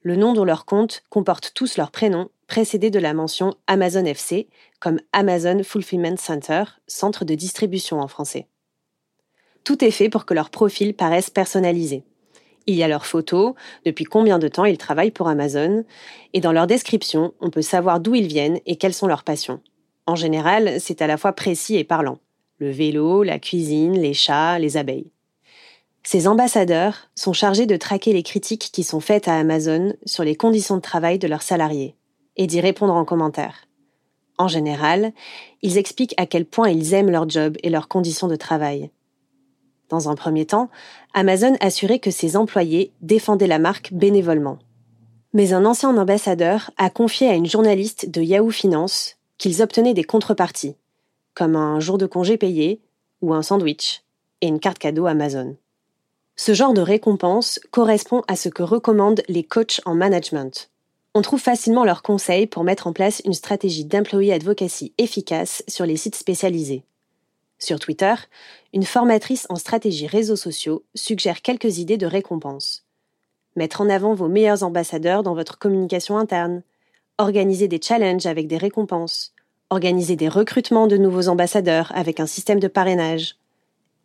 Le 0.00 0.16
nom 0.16 0.32
de 0.32 0.42
leur 0.42 0.64
compte 0.64 1.04
comporte 1.08 1.52
tous 1.54 1.76
leurs 1.76 1.92
prénoms, 1.92 2.28
précédés 2.48 2.90
de 2.90 2.98
la 2.98 3.14
mention 3.14 3.54
Amazon 3.68 4.04
FC, 4.04 4.48
comme 4.80 4.98
Amazon 5.12 5.62
Fulfillment 5.62 6.16
Center, 6.16 6.64
centre 6.88 7.24
de 7.24 7.36
distribution 7.36 8.00
en 8.00 8.08
français. 8.08 8.48
Tout 9.62 9.84
est 9.84 9.92
fait 9.92 10.08
pour 10.08 10.26
que 10.26 10.34
leur 10.34 10.50
profil 10.50 10.94
paraisse 10.94 11.30
personnalisé. 11.30 12.02
Il 12.66 12.74
y 12.74 12.82
a 12.82 12.88
leurs 12.88 13.06
photos, 13.06 13.54
depuis 13.84 14.04
combien 14.04 14.40
de 14.40 14.48
temps 14.48 14.64
ils 14.64 14.78
travaillent 14.78 15.12
pour 15.12 15.28
Amazon, 15.28 15.84
et 16.32 16.40
dans 16.40 16.52
leur 16.52 16.66
description, 16.66 17.32
on 17.40 17.50
peut 17.50 17.62
savoir 17.62 18.00
d'où 18.00 18.16
ils 18.16 18.26
viennent 18.26 18.58
et 18.66 18.76
quelles 18.76 18.94
sont 18.94 19.06
leurs 19.06 19.24
passions. 19.24 19.60
En 20.12 20.14
général, 20.14 20.78
c'est 20.78 21.00
à 21.00 21.06
la 21.06 21.16
fois 21.16 21.32
précis 21.32 21.76
et 21.76 21.84
parlant. 21.84 22.18
Le 22.58 22.70
vélo, 22.70 23.22
la 23.22 23.38
cuisine, 23.38 23.98
les 23.98 24.12
chats, 24.12 24.58
les 24.58 24.76
abeilles. 24.76 25.10
Ces 26.02 26.28
ambassadeurs 26.28 27.08
sont 27.14 27.32
chargés 27.32 27.64
de 27.64 27.78
traquer 27.78 28.12
les 28.12 28.22
critiques 28.22 28.68
qui 28.74 28.84
sont 28.84 29.00
faites 29.00 29.26
à 29.26 29.38
Amazon 29.38 29.94
sur 30.04 30.22
les 30.22 30.34
conditions 30.34 30.76
de 30.76 30.82
travail 30.82 31.18
de 31.18 31.26
leurs 31.26 31.40
salariés 31.40 31.96
et 32.36 32.46
d'y 32.46 32.60
répondre 32.60 32.92
en 32.92 33.06
commentaire. 33.06 33.66
En 34.36 34.48
général, 34.48 35.12
ils 35.62 35.78
expliquent 35.78 36.14
à 36.18 36.26
quel 36.26 36.44
point 36.44 36.68
ils 36.68 36.92
aiment 36.92 37.10
leur 37.10 37.26
job 37.26 37.56
et 37.62 37.70
leurs 37.70 37.88
conditions 37.88 38.28
de 38.28 38.36
travail. 38.36 38.90
Dans 39.88 40.10
un 40.10 40.14
premier 40.14 40.44
temps, 40.44 40.68
Amazon 41.14 41.56
assurait 41.60 42.00
que 42.00 42.10
ses 42.10 42.36
employés 42.36 42.92
défendaient 43.00 43.46
la 43.46 43.58
marque 43.58 43.94
bénévolement. 43.94 44.58
Mais 45.32 45.54
un 45.54 45.64
ancien 45.64 45.96
ambassadeur 45.96 46.70
a 46.76 46.90
confié 46.90 47.28
à 47.28 47.34
une 47.34 47.46
journaliste 47.46 48.10
de 48.10 48.20
Yahoo 48.20 48.50
Finance 48.50 49.16
qu'ils 49.42 49.60
obtenaient 49.60 49.92
des 49.92 50.04
contreparties, 50.04 50.76
comme 51.34 51.56
un 51.56 51.80
jour 51.80 51.98
de 51.98 52.06
congé 52.06 52.36
payé 52.38 52.80
ou 53.22 53.34
un 53.34 53.42
sandwich 53.42 54.04
et 54.40 54.46
une 54.46 54.60
carte 54.60 54.78
cadeau 54.78 55.06
Amazon. 55.06 55.56
Ce 56.36 56.54
genre 56.54 56.72
de 56.72 56.80
récompense 56.80 57.58
correspond 57.72 58.22
à 58.28 58.36
ce 58.36 58.48
que 58.48 58.62
recommandent 58.62 59.24
les 59.26 59.42
coachs 59.42 59.80
en 59.84 59.96
management. 59.96 60.70
On 61.14 61.22
trouve 61.22 61.40
facilement 61.40 61.84
leurs 61.84 62.04
conseils 62.04 62.46
pour 62.46 62.62
mettre 62.62 62.86
en 62.86 62.92
place 62.92 63.20
une 63.24 63.32
stratégie 63.32 63.84
d'employee 63.84 64.30
advocacy 64.30 64.94
efficace 64.96 65.64
sur 65.66 65.86
les 65.86 65.96
sites 65.96 66.14
spécialisés. 66.14 66.84
Sur 67.58 67.80
Twitter, 67.80 68.14
une 68.72 68.84
formatrice 68.84 69.48
en 69.48 69.56
stratégie 69.56 70.06
réseaux 70.06 70.36
sociaux 70.36 70.84
suggère 70.94 71.42
quelques 71.42 71.78
idées 71.78 71.98
de 71.98 72.06
récompense. 72.06 72.84
Mettre 73.56 73.80
en 73.80 73.88
avant 73.88 74.14
vos 74.14 74.28
meilleurs 74.28 74.62
ambassadeurs 74.62 75.24
dans 75.24 75.34
votre 75.34 75.58
communication 75.58 76.16
interne, 76.16 76.62
organiser 77.18 77.68
des 77.68 77.80
challenges 77.80 78.26
avec 78.26 78.46
des 78.46 78.56
récompenses, 78.56 79.32
organiser 79.70 80.16
des 80.16 80.28
recrutements 80.28 80.86
de 80.86 80.96
nouveaux 80.96 81.28
ambassadeurs 81.28 81.92
avec 81.94 82.20
un 82.20 82.26
système 82.26 82.60
de 82.60 82.68
parrainage. 82.68 83.36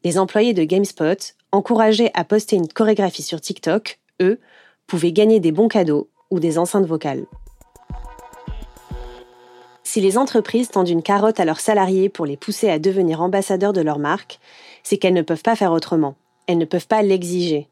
Les 0.04 0.18
employés 0.20 0.54
de 0.54 0.64
GameSpot, 0.64 1.36
encouragés 1.52 2.12
à 2.14 2.24
poster 2.24 2.56
une 2.56 2.68
chorégraphie 2.68 3.24
sur 3.24 3.42
TikTok, 3.42 4.00
eux, 4.22 4.40
pouvaient 4.86 5.12
gagner 5.12 5.40
des 5.40 5.52
bons 5.52 5.68
cadeaux 5.68 6.10
ou 6.32 6.40
des 6.40 6.58
enceintes 6.58 6.86
vocales. 6.86 7.26
Si 9.84 10.02
les 10.02 10.18
entreprises 10.18 10.70
tendent 10.70 10.90
une 10.90 11.02
carotte 11.02 11.40
à 11.40 11.46
leurs 11.46 11.62
salariés 11.62 12.10
pour 12.10 12.26
les 12.26 12.38
pousser 12.38 12.70
à 12.70 12.78
devenir 12.78 13.22
ambassadeurs 13.22 13.74
de 13.74 13.82
leur 13.82 14.00
marque, 14.00 14.40
c'est 14.84 14.98
qu'elles 14.98 15.14
ne 15.14 15.22
peuvent 15.22 15.44
pas 15.44 15.56
faire 15.56 15.72
autrement. 15.72 16.16
Elles 16.46 16.58
ne 16.58 16.66
peuvent 16.66 16.88
pas 16.88 17.02
l'exiger. 17.02 17.70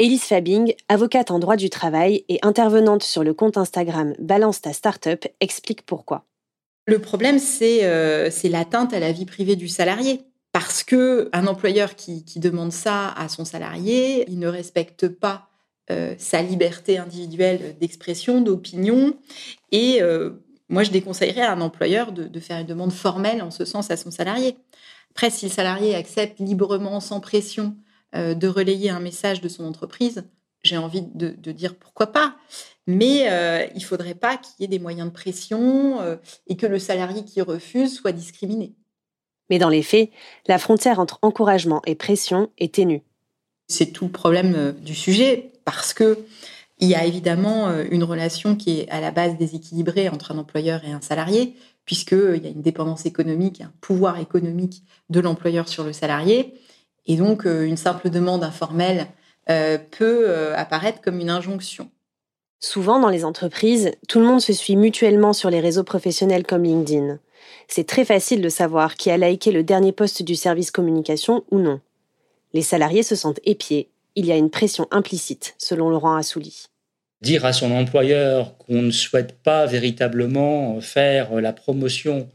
Elise 0.00 0.22
Fabing, 0.22 0.72
avocate 0.88 1.30
en 1.30 1.38
droit 1.38 1.56
du 1.56 1.68
travail 1.68 2.24
et 2.30 2.38
intervenante 2.40 3.02
sur 3.02 3.22
le 3.22 3.34
compte 3.34 3.58
Instagram 3.58 4.14
Balance 4.18 4.62
ta 4.62 4.72
startup, 4.72 5.26
explique 5.40 5.82
pourquoi. 5.84 6.24
Le 6.86 7.00
problème, 7.00 7.38
c'est 7.38 7.84
euh, 7.84 8.30
l'atteinte 8.44 8.94
à 8.94 8.98
la 8.98 9.12
vie 9.12 9.26
privée 9.26 9.56
du 9.56 9.68
salarié. 9.68 10.22
Parce 10.52 10.82
que 10.82 11.28
un 11.34 11.46
employeur 11.46 11.96
qui, 11.96 12.24
demande 12.36 12.72
ça 12.72 13.10
à 13.10 13.28
son 13.28 13.44
salarié, 13.44 14.24
il 14.28 14.38
ne 14.38 14.48
respecte 14.48 15.06
pas 15.06 15.50
euh, 15.90 16.14
sa 16.16 16.40
liberté 16.40 16.96
individuelle 16.96 17.76
d'expression, 17.78 18.40
d'opinion, 18.40 19.14
et 19.70 20.00
euh, 20.00 20.30
moi, 20.70 20.82
je 20.82 20.90
déconseillerais 20.92 21.42
à 21.42 21.52
un 21.52 21.60
employeur 21.60 22.12
de, 22.12 22.40
faire 22.40 22.58
une 22.58 22.66
demande 22.66 22.92
formelle 22.92 23.42
en 23.42 23.50
ce 23.50 23.66
sens 23.66 23.90
à 23.90 23.98
son 23.98 24.10
salarié. 24.10 24.56
Après, 25.10 25.28
si 25.28 25.44
le 25.44 25.52
salarié 25.52 25.94
accepte 25.94 26.38
librement, 26.38 27.00
sans 27.00 27.20
pression, 27.20 27.76
euh, 28.16 28.34
de 28.34 28.48
relayer 28.48 28.90
un 28.90 28.98
message 28.98 29.40
de 29.40 29.48
son 29.48 29.64
entreprise, 29.64 30.24
j'ai 30.62 30.76
envie 30.76 31.02
de, 31.02 31.52
dire 31.52 31.76
pourquoi 31.76 32.08
pas. 32.08 32.34
Mais 32.88 33.30
euh, 33.30 33.64
il 33.74 33.78
ne 33.78 33.84
faudrait 33.84 34.14
pas 34.14 34.36
qu'il 34.36 34.54
y 34.58 34.64
ait 34.64 34.68
des 34.68 34.80
moyens 34.80 35.08
de 35.08 35.12
pression 35.12 36.00
euh, 36.00 36.16
et 36.48 36.56
que 36.56 36.66
le 36.66 36.80
salarié 36.80 37.24
qui 37.24 37.40
refuse 37.40 37.94
soit 37.94 38.10
discriminé. 38.10 38.72
Mais 39.48 39.58
dans 39.58 39.68
les 39.68 39.82
faits, 39.82 40.10
la 40.48 40.58
frontière 40.58 40.98
entre 40.98 41.20
encouragement 41.22 41.82
et 41.86 41.94
pression 41.94 42.50
est 42.58 42.74
ténue. 42.74 43.02
C'est 43.68 43.92
tout 43.92 44.06
le 44.06 44.12
problème 44.12 44.74
du 44.82 44.96
sujet 44.96 45.52
parce 45.64 45.94
que 45.94 46.18
il 46.80 46.88
y 46.88 46.94
a 46.94 47.04
évidemment 47.04 47.70
une 47.90 48.04
relation 48.04 48.56
qui 48.56 48.80
est 48.80 48.88
à 48.88 49.00
la 49.00 49.10
base 49.10 49.36
déséquilibrée 49.36 50.08
entre 50.08 50.32
un 50.32 50.38
employeur 50.38 50.82
et 50.84 50.92
un 50.92 51.02
salarié, 51.02 51.54
puisqu'il 51.84 52.42
y 52.42 52.46
a 52.46 52.50
une 52.50 52.62
dépendance 52.62 53.04
économique, 53.04 53.60
un 53.60 53.72
pouvoir 53.82 54.18
économique 54.18 54.82
de 55.10 55.20
l'employeur 55.20 55.68
sur 55.68 55.84
le 55.84 55.92
salarié. 55.92 56.54
Et 57.06 57.16
donc, 57.16 57.46
euh, 57.46 57.64
une 57.64 57.76
simple 57.76 58.10
demande 58.10 58.44
informelle 58.44 59.06
peut 59.90 60.54
apparaître 60.54 61.00
comme 61.00 61.18
une 61.18 61.28
injonction. 61.28 61.90
Souvent, 62.60 63.00
dans 63.00 63.08
les 63.08 63.24
entreprises, 63.24 63.90
tout 64.06 64.20
le 64.20 64.24
monde 64.24 64.40
se 64.40 64.52
suit 64.52 64.76
mutuellement 64.76 65.32
sur 65.32 65.50
les 65.50 65.58
réseaux 65.58 65.82
professionnels 65.82 66.46
comme 66.46 66.62
LinkedIn. 66.62 67.18
C'est 67.66 67.86
très 67.88 68.04
facile 68.04 68.42
de 68.42 68.48
savoir 68.48 68.94
qui 68.94 69.10
a 69.10 69.16
liké 69.16 69.50
le 69.50 69.64
dernier 69.64 69.90
poste 69.90 70.22
du 70.22 70.36
service 70.36 70.70
communication 70.70 71.42
ou 71.50 71.58
non. 71.58 71.80
Les 72.52 72.62
salariés 72.62 73.02
se 73.02 73.16
sentent 73.16 73.40
épiés. 73.42 73.88
Il 74.14 74.24
y 74.24 74.30
a 74.30 74.36
une 74.36 74.50
pression 74.50 74.86
implicite, 74.92 75.56
selon 75.58 75.90
Laurent 75.90 76.14
Assouli 76.14 76.68
dire 77.20 77.44
à 77.44 77.52
son 77.52 77.70
employeur 77.72 78.56
qu'on 78.58 78.82
ne 78.82 78.90
souhaite 78.90 79.32
pas 79.42 79.66
véritablement 79.66 80.80
faire 80.80 81.34
la 81.40 81.52
promotion 81.52 82.28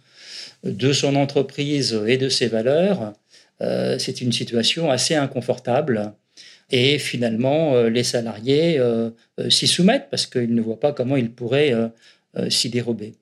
de 0.64 0.94
son 0.94 1.16
entreprise 1.16 2.00
et 2.08 2.18
de 2.18 2.30
ses 2.30 2.48
valeurs, 2.48 3.14
euh, 3.62 3.98
c'est 4.00 4.22
une 4.22 4.32
situation 4.32 4.90
assez 4.90 5.16
inconfortable. 5.16 6.14
Et 6.72 6.98
finalement, 6.98 7.76
euh, 7.76 7.90
les 7.90 8.04
salariés 8.04 8.78
euh, 8.80 9.12
s'y 9.50 9.68
soumettent 9.68 10.10
parce 10.10 10.26
qu'ils 10.26 10.54
ne 10.54 10.62
voient 10.62 10.80
pas 10.80 10.94
comment 10.94 11.16
ils 11.16 11.32
pourraient 11.32 11.74
s'y 12.50 12.70
dérober. 12.70 13.14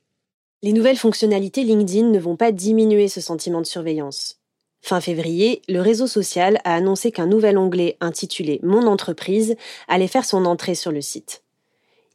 Les 0.63 0.74
nouvelles 0.74 0.98
fonctionnalités 0.98 1.63
LinkedIn 1.63 2.10
ne 2.10 2.20
vont 2.20 2.36
pas 2.36 2.52
diminuer 2.52 3.08
ce 3.08 3.22
sentiment 3.22 3.62
de 3.62 3.68
surveillance. 3.68 4.40
Fin 4.82 5.02
février, 5.02 5.62
le 5.70 5.82
réseau 5.82 6.08
social 6.08 6.60
a 6.63 6.75
annoncé 6.75 7.12
qu'un 7.12 7.28
nouvel 7.28 7.58
onglet 7.58 7.96
intitulé 8.02 8.60
Mon 8.63 8.88
entreprise 8.88 9.56
allait 9.88 10.08
faire 10.08 10.25
son 10.25 10.46
entrée 10.46 10.75
sur 10.75 10.92
le 10.92 11.02
site. 11.02 11.44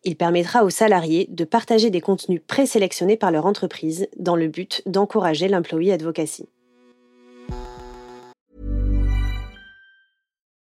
Il 0.05 0.17
permettra 0.17 0.65
aux 0.65 0.71
salariés 0.71 1.29
de 1.31 1.45
partager 1.45 1.91
des 1.91 2.01
contenus 2.01 2.41
présélectionnés 2.47 3.17
par 3.17 3.31
leur 3.31 3.47
entreprise 3.47 4.09
dans 4.19 4.37
le 4.37 4.49
but 4.49 4.83
d'encourager 4.87 5.49
l'employee 5.49 5.93
advocacy. 5.93 6.49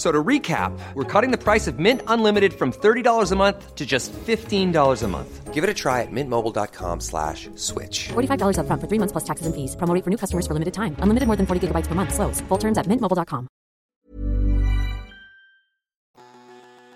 So 0.00 0.10
to 0.10 0.24
recap, 0.24 0.72
we're 0.94 1.04
cutting 1.04 1.30
the 1.30 1.36
price 1.36 1.66
of 1.66 1.78
Mint 1.78 2.00
Unlimited 2.06 2.54
from 2.54 2.72
$30 2.72 3.32
a 3.32 3.36
month 3.36 3.74
to 3.74 3.84
just 3.84 4.14
$15 4.14 5.02
a 5.02 5.08
month. 5.08 5.52
Give 5.52 5.62
it 5.62 5.68
a 5.68 5.74
try 5.74 6.00
at 6.00 6.10
mintmobile.com 6.10 7.00
slash 7.00 7.50
switch. 7.54 8.08
$45 8.08 8.60
up 8.60 8.66
front 8.66 8.80
for 8.80 8.88
three 8.88 8.98
months 8.98 9.12
plus 9.12 9.24
taxes 9.24 9.46
and 9.46 9.54
fees. 9.54 9.76
Promo 9.76 9.92
for 10.02 10.08
new 10.08 10.16
customers 10.16 10.46
for 10.46 10.54
limited 10.54 10.72
time. 10.72 10.96
Unlimited 11.02 11.26
more 11.26 11.36
than 11.36 11.44
40 11.44 11.68
gigabytes 11.68 11.86
per 11.86 11.94
month. 11.94 12.14
Slows. 12.14 12.40
Full 12.48 12.58
terms 12.58 12.78
at 12.78 12.86
mintmobile.com. 12.88 13.46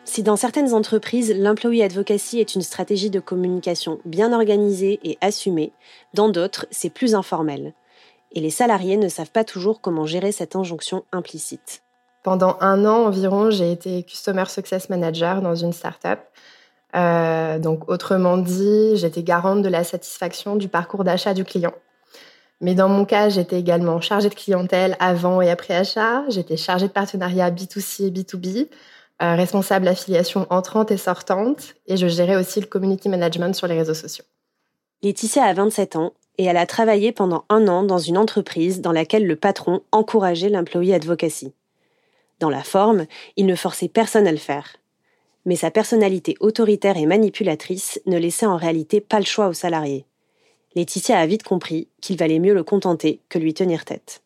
Si 0.06 0.22
dans 0.22 0.36
certaines 0.36 0.72
entreprises, 0.72 1.34
l'employee 1.36 1.82
advocacy 1.82 2.40
est 2.40 2.54
une 2.54 2.62
stratégie 2.62 3.10
de 3.10 3.20
communication 3.20 4.00
bien 4.06 4.32
organisée 4.32 4.98
et 5.04 5.18
assumée, 5.20 5.72
dans 6.14 6.30
d'autres, 6.30 6.66
c'est 6.70 6.88
plus 6.88 7.14
informel. 7.14 7.74
Et 8.32 8.40
les 8.40 8.50
salariés 8.50 8.96
ne 8.96 9.08
savent 9.10 9.30
pas 9.30 9.44
toujours 9.44 9.82
comment 9.82 10.06
gérer 10.06 10.32
cette 10.32 10.56
injonction 10.56 11.04
implicite. 11.12 11.83
Pendant 12.24 12.56
un 12.62 12.86
an 12.86 13.04
environ, 13.04 13.50
j'ai 13.50 13.70
été 13.70 14.02
Customer 14.02 14.46
Success 14.46 14.88
Manager 14.88 15.42
dans 15.42 15.54
une 15.54 15.74
startup. 15.74 16.20
Euh, 16.96 17.58
donc, 17.58 17.90
autrement 17.90 18.38
dit, 18.38 18.96
j'étais 18.96 19.22
garante 19.22 19.60
de 19.60 19.68
la 19.68 19.84
satisfaction 19.84 20.56
du 20.56 20.68
parcours 20.68 21.04
d'achat 21.04 21.34
du 21.34 21.44
client. 21.44 21.74
Mais 22.62 22.74
dans 22.74 22.88
mon 22.88 23.04
cas, 23.04 23.28
j'étais 23.28 23.60
également 23.60 24.00
chargée 24.00 24.30
de 24.30 24.34
clientèle 24.34 24.96
avant 25.00 25.42
et 25.42 25.50
après 25.50 25.74
achat. 25.74 26.24
J'étais 26.30 26.56
chargée 26.56 26.88
de 26.88 26.92
partenariat 26.92 27.50
B2C 27.50 28.06
et 28.06 28.10
B2B, 28.10 28.68
euh, 29.22 29.34
responsable 29.34 29.84
d'affiliation 29.84 30.46
entrante 30.48 30.90
et 30.90 30.96
sortante, 30.96 31.74
et 31.86 31.98
je 31.98 32.06
gérais 32.06 32.36
aussi 32.36 32.58
le 32.58 32.66
community 32.66 33.10
management 33.10 33.54
sur 33.54 33.66
les 33.66 33.76
réseaux 33.76 33.92
sociaux. 33.92 34.24
Laetitia 35.02 35.44
a 35.44 35.52
27 35.52 35.96
ans 35.96 36.14
et 36.38 36.44
elle 36.44 36.56
a 36.56 36.64
travaillé 36.64 37.12
pendant 37.12 37.44
un 37.50 37.68
an 37.68 37.82
dans 37.82 37.98
une 37.98 38.16
entreprise 38.16 38.80
dans 38.80 38.92
laquelle 38.92 39.26
le 39.26 39.36
patron 39.36 39.82
encourageait 39.92 40.48
l'employee 40.48 40.94
advocacy. 40.94 41.52
Dans 42.44 42.50
la 42.50 42.62
forme, 42.62 43.06
il 43.36 43.46
ne 43.46 43.54
forçait 43.54 43.88
personne 43.88 44.26
à 44.26 44.30
le 44.30 44.36
faire. 44.36 44.76
Mais 45.46 45.56
sa 45.56 45.70
personnalité 45.70 46.36
autoritaire 46.40 46.98
et 46.98 47.06
manipulatrice 47.06 48.02
ne 48.04 48.18
laissait 48.18 48.44
en 48.44 48.58
réalité 48.58 49.00
pas 49.00 49.18
le 49.18 49.24
choix 49.24 49.48
aux 49.48 49.54
salariés. 49.54 50.04
Laetitia 50.74 51.18
a 51.18 51.24
vite 51.24 51.42
compris 51.42 51.88
qu'il 52.02 52.18
valait 52.18 52.40
mieux 52.40 52.52
le 52.52 52.62
contenter 52.62 53.22
que 53.30 53.38
lui 53.38 53.54
tenir 53.54 53.86
tête. 53.86 54.22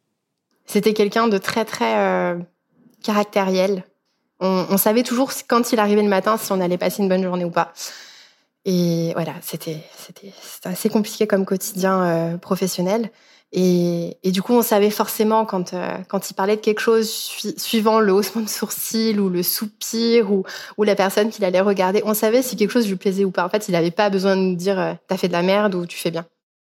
C'était 0.66 0.94
quelqu'un 0.94 1.28
de 1.28 1.38
très 1.38 1.64
très 1.64 2.34
caractériel. 3.04 3.84
On, 4.40 4.76
savait 4.78 5.04
toujours 5.04 5.30
quand 5.48 5.70
il 5.70 5.78
arrivait 5.78 6.02
le 6.02 6.08
matin 6.08 6.38
si 6.38 6.50
on 6.50 6.60
allait 6.60 6.76
passer 6.76 7.04
une 7.04 7.08
bonne 7.08 7.22
journée 7.22 7.44
ou 7.44 7.52
pas. 7.52 7.72
Et 8.64 9.12
voilà, 9.12 9.34
c'était 9.42 9.78
c'était 9.96 10.32
assez 10.64 10.88
compliqué 10.88 11.28
comme 11.28 11.44
quotidien 11.44 12.36
professionnel. 12.42 13.12
Et, 13.52 14.18
du 14.24 14.42
coup, 14.42 14.52
on 14.52 14.62
savait 14.62 14.90
forcément 14.90 15.46
quand, 15.46 15.72
euh, 15.72 15.96
quand 16.08 16.30
il 16.30 16.34
parlait 16.34 16.56
de 16.56 16.60
quelque 16.60 16.80
chose, 16.80 17.10
suivant 17.56 17.98
le 17.98 18.12
haussement 18.12 18.42
de 18.42 18.48
sourcil 18.48 19.18
ou 19.20 19.30
le 19.30 19.42
soupir 19.42 20.30
ou, 20.30 20.44
ou 20.76 20.82
la 20.84 20.94
personne 20.94 21.30
qu'il 21.30 21.44
allait 21.44 21.60
regarder, 21.60 22.02
on 22.04 22.12
savait 22.12 22.42
si 22.42 22.56
quelque 22.56 22.72
chose 22.72 22.88
lui 22.88 22.96
plaisait 22.96 23.24
ou 23.24 23.30
pas. 23.30 23.46
En 23.46 23.48
fait, 23.48 23.68
il 23.68 23.72
n'avait 23.72 23.90
pas 23.90 24.10
besoin 24.10 24.36
de 24.36 24.42
nous 24.42 24.56
dire 24.56 24.78
euh, 24.78 24.92
t'as 25.06 25.16
fait 25.16 25.28
de 25.28 25.32
la 25.32 25.42
merde 25.42 25.74
ou 25.74 25.86
tu 25.86 25.96
fais 25.96 26.10
bien. 26.10 26.26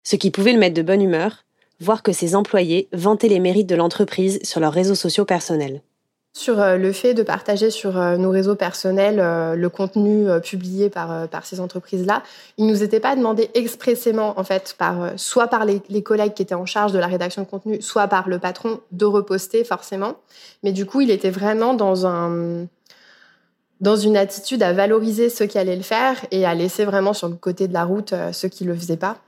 Ce 0.04 0.16
qui 0.16 0.30
pouvait 0.30 0.52
le 0.52 0.58
mettre 0.58 0.74
de 0.74 0.82
bonne 0.82 1.02
humeur, 1.02 1.44
voir 1.80 2.02
que 2.02 2.12
ses 2.12 2.34
employés 2.34 2.88
vantaient 2.92 3.28
les 3.28 3.40
mérites 3.40 3.68
de 3.68 3.76
l'entreprise 3.76 4.38
sur 4.42 4.60
leurs 4.60 4.72
réseaux 4.72 4.94
sociaux 4.94 5.24
personnels 5.24 5.80
sur 6.32 6.60
euh, 6.60 6.76
le 6.76 6.92
fait 6.92 7.14
de 7.14 7.22
partager 7.22 7.70
sur 7.70 7.98
euh, 7.98 8.16
nos 8.16 8.30
réseaux 8.30 8.54
personnels 8.54 9.18
euh, 9.18 9.54
le 9.54 9.68
contenu 9.68 10.26
publié 10.42 10.90
par, 10.90 11.28
ces 11.42 11.60
entreprises-là. 11.60 12.22
Il 12.58 12.66
ne 12.66 12.72
nous 12.72 12.82
était 12.82 13.00
pas 13.00 13.16
demandé 13.16 13.50
expressément, 13.54 14.38
en 14.38 14.44
fait, 14.44 14.74
par, 14.78 15.12
soit 15.16 15.48
par 15.48 15.64
les, 15.64 16.02
collègues 16.02 16.34
qui 16.34 16.42
étaient 16.42 16.54
en 16.54 16.66
charge 16.66 16.92
de 16.92 16.98
la 16.98 17.06
rédaction 17.06 17.42
de 17.42 17.46
contenu, 17.46 17.82
soit 17.82 18.08
par 18.08 18.28
le 18.28 18.38
patron, 18.38 18.80
de 18.92 19.04
reposter 19.04 19.64
forcément. 19.64 20.16
Mais 20.62 20.72
du 20.72 20.86
coup, 20.86 21.00
il 21.00 21.10
était 21.10 21.30
vraiment 21.30 21.74
dans 21.74 22.06
un 22.06 22.66
dans 23.80 23.94
une 23.94 24.16
attitude 24.16 24.60
à 24.64 24.72
valoriser 24.72 25.30
ceux 25.30 25.46
qui 25.46 25.56
allaient 25.56 25.76
le 25.76 25.82
faire 25.82 26.16
et 26.32 26.44
à 26.44 26.52
laisser 26.52 26.84
vraiment 26.84 27.12
sur 27.12 27.28
le 27.28 27.36
côté 27.36 27.68
de 27.68 27.72
la 27.72 27.84
route 27.84 28.12
ceux 28.32 28.48
qui 28.48 28.64
le 28.64 28.74
faisaient 28.74 28.96
pas. 28.96 29.18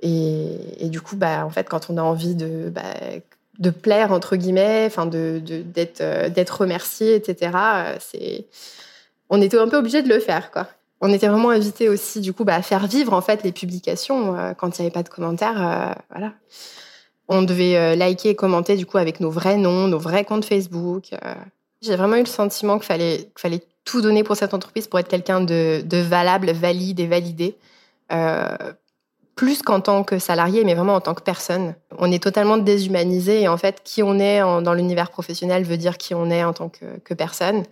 Et, 0.00 0.88
du 0.88 1.00
coup, 1.00 1.16
bah, 1.16 1.44
en 1.44 1.50
fait, 1.50 1.68
quand 1.68 1.90
on 1.90 1.96
a 1.96 2.02
envie 2.02 2.34
de, 2.34 2.70
bah, 2.70 2.82
de 3.58 3.70
plaire 3.70 4.12
entre 4.12 4.36
guillemets, 4.36 4.84
enfin 4.86 5.06
de 5.06 5.40
d'être 5.44 6.00
euh, 6.00 6.28
d'être 6.28 6.60
remercié, 6.60 7.16
etc. 7.16 7.52
Euh, 7.54 7.96
c'est 8.00 8.46
on 9.30 9.42
était 9.42 9.58
un 9.58 9.68
peu 9.68 9.76
obligé 9.76 10.02
de 10.02 10.08
le 10.08 10.20
faire 10.20 10.50
quoi. 10.50 10.68
On 11.00 11.12
était 11.12 11.28
vraiment 11.28 11.50
invité 11.50 11.88
aussi 11.88 12.20
du 12.20 12.32
coup 12.32 12.44
bah, 12.44 12.56
à 12.56 12.62
faire 12.62 12.86
vivre 12.86 13.12
en 13.12 13.20
fait 13.20 13.42
les 13.42 13.52
publications 13.52 14.36
euh, 14.36 14.54
quand 14.54 14.78
il 14.78 14.82
n'y 14.82 14.86
avait 14.86 14.94
pas 14.94 15.02
de 15.02 15.08
commentaires, 15.08 15.96
voilà. 16.10 16.32
On 17.30 17.42
devait 17.42 17.94
liker 17.94 18.30
et 18.30 18.34
commenter 18.34 18.74
du 18.74 18.86
coup 18.86 18.96
avec 18.96 19.20
nos 19.20 19.30
vrais 19.30 19.58
noms, 19.58 19.86
nos 19.86 19.98
vrais 19.98 20.24
comptes 20.24 20.46
Facebook. 20.46 21.10
J'ai 21.82 21.94
vraiment 21.94 22.16
eu 22.16 22.20
le 22.20 22.26
sentiment 22.26 22.78
qu'il 22.78 22.86
fallait 22.86 23.18
qu'il 23.18 23.30
fallait 23.36 23.60
tout 23.84 24.00
donner 24.00 24.24
pour 24.24 24.34
cette 24.34 24.54
entreprise 24.54 24.86
pour 24.86 24.98
être 24.98 25.08
quelqu'un 25.08 25.42
de, 25.42 25.82
de 25.84 25.98
valable, 25.98 26.50
valide 26.52 27.00
et 27.00 27.06
validé 27.06 27.58
plus 29.38 29.62
qu'en 29.62 29.80
tant 29.80 30.02
que 30.02 30.18
salarié, 30.18 30.64
mais 30.64 30.74
vraiment 30.74 30.96
en 30.96 31.00
tant 31.00 31.14
que 31.14 31.22
personne. 31.22 31.76
On 31.96 32.10
est 32.10 32.20
totalement 32.20 32.58
déshumanisé 32.58 33.42
et 33.42 33.48
en 33.48 33.56
fait, 33.56 33.82
qui 33.84 34.02
on 34.02 34.18
est 34.18 34.40
dans 34.40 34.74
l'univers 34.74 35.10
professionnel 35.10 35.62
veut 35.62 35.76
dire 35.76 35.96
qui 35.96 36.12
on 36.12 36.28
est 36.28 36.42
en 36.42 36.52
tant 36.52 36.68
que, 36.68 37.14
personne. 37.14 37.62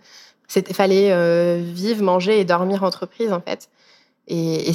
Il 0.55 0.73
fallait 0.73 1.11
euh, 1.11 1.61
vivre, 1.61 2.01
manger 2.01 2.39
et 2.39 2.45
dormir 2.45 2.85
entreprise 2.85 3.33
en 3.33 3.41
fait. 3.41 3.67
Et, 4.29 4.71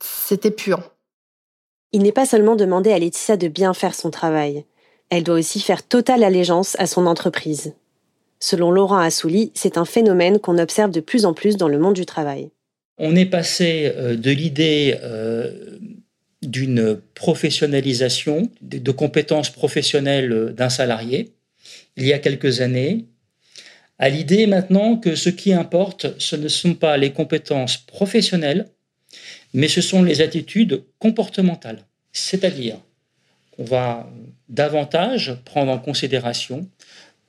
c'était 0.00 0.50
puant. 0.50 0.82
Il 1.92 2.02
n'est 2.02 2.10
pas 2.10 2.24
seulement 2.24 2.56
demandé 2.56 2.90
à 2.90 2.98
Laetitia 2.98 3.36
de 3.36 3.48
bien 3.48 3.74
faire 3.74 3.94
son 3.94 4.10
travail. 4.10 4.64
Elle 5.10 5.24
doit 5.24 5.38
aussi 5.38 5.60
faire 5.60 5.86
totale 5.86 6.24
allégeance 6.24 6.74
à 6.78 6.86
son 6.86 7.06
entreprise. 7.06 7.74
Selon 8.40 8.70
Laurent 8.70 8.96
Assouli, 8.96 9.52
c'est 9.54 9.76
un 9.76 9.84
phénomène 9.84 10.40
qu'on 10.40 10.56
observe 10.56 10.90
de 10.90 11.00
plus 11.00 11.26
en 11.26 11.34
plus 11.34 11.58
dans 11.58 11.68
le 11.68 11.78
monde 11.78 11.94
du 11.94 12.06
travail 12.06 12.50
on 12.98 13.16
est 13.16 13.26
passé 13.26 13.92
euh, 13.96 14.16
de 14.16 14.30
l'idée 14.30 14.98
euh, 15.02 15.78
d'une 16.42 17.00
professionnalisation, 17.14 18.50
de 18.60 18.90
compétences 18.90 19.50
professionnelles 19.50 20.52
d'un 20.56 20.68
salarié, 20.68 21.32
il 21.96 22.06
y 22.06 22.12
a 22.12 22.18
quelques 22.18 22.60
années, 22.60 23.06
à 23.98 24.08
l'idée 24.08 24.46
maintenant 24.46 24.96
que 24.96 25.14
ce 25.14 25.28
qui 25.28 25.52
importe, 25.52 26.18
ce 26.18 26.34
ne 26.34 26.48
sont 26.48 26.74
pas 26.74 26.96
les 26.96 27.12
compétences 27.12 27.76
professionnelles, 27.76 28.68
mais 29.54 29.68
ce 29.68 29.80
sont 29.80 30.02
les 30.02 30.20
attitudes 30.20 30.82
comportementales. 30.98 31.84
C'est-à-dire 32.12 32.78
qu'on 33.52 33.64
va 33.64 34.10
davantage 34.48 35.36
prendre 35.44 35.70
en 35.70 35.78
considération 35.78 36.68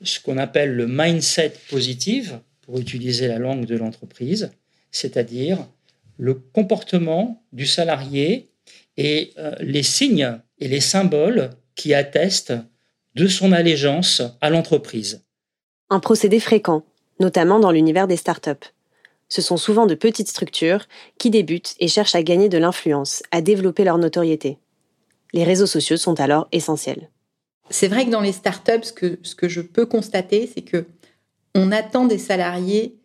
ce 0.02 0.20
qu'on 0.20 0.38
appelle 0.38 0.72
le 0.72 0.88
mindset 0.88 1.54
positif, 1.70 2.34
pour 2.64 2.80
utiliser 2.80 3.28
la 3.28 3.40
langue 3.40 3.66
de 3.66 3.76
l'entreprise, 3.76 4.52
c'est-à-dire 4.94 5.68
le 6.18 6.36
comportement 6.36 7.44
du 7.52 7.66
salarié 7.66 8.50
et 8.96 9.34
euh, 9.38 9.56
les 9.60 9.84
signes 9.84 10.40
et 10.60 10.70
les 10.70 10.80
symboles 10.80 11.50
qui 11.76 11.94
attestent 11.94 12.54
de 13.16 13.28
son 13.28 13.52
allégeance 13.52 14.22
à 14.40 14.50
l'entreprise. 14.50 15.26
Un 15.90 16.00
procédé 16.00 16.40
fréquent, 16.40 16.84
notamment 17.20 17.60
dans 17.60 17.72
l'univers 17.72 18.08
des 18.08 18.16
startups. 18.16 18.72
Ce 19.28 19.42
sont 19.42 19.58
souvent 19.58 19.88
de 19.88 19.96
petites 19.96 20.30
structures 20.30 20.88
qui 21.18 21.30
débutent 21.30 21.76
et 21.80 21.88
cherchent 21.88 22.16
à 22.16 22.24
gagner 22.24 22.50
de 22.50 22.58
l'influence, 22.58 23.24
à 23.32 23.42
développer 23.42 23.84
leur 23.84 23.98
notoriété. 23.98 24.60
Les 25.34 25.44
réseaux 25.44 25.66
sociaux 25.66 25.98
sont 25.98 26.20
alors 26.20 26.48
essentiels. 26.52 27.10
C'est 27.70 27.88
vrai 27.88 28.06
que 28.06 28.12
dans 28.12 28.22
les 28.22 28.32
startups, 28.32 28.84
ce 28.84 28.94
que, 28.94 29.20
ce 29.24 29.34
que 29.34 29.50
je 29.50 29.62
peux 29.62 29.88
constater, 29.88 30.50
c'est 30.54 30.62
que 30.62 30.86
on 31.56 31.72
attend 31.72 32.06
des 32.06 32.18
salariés 32.18 32.96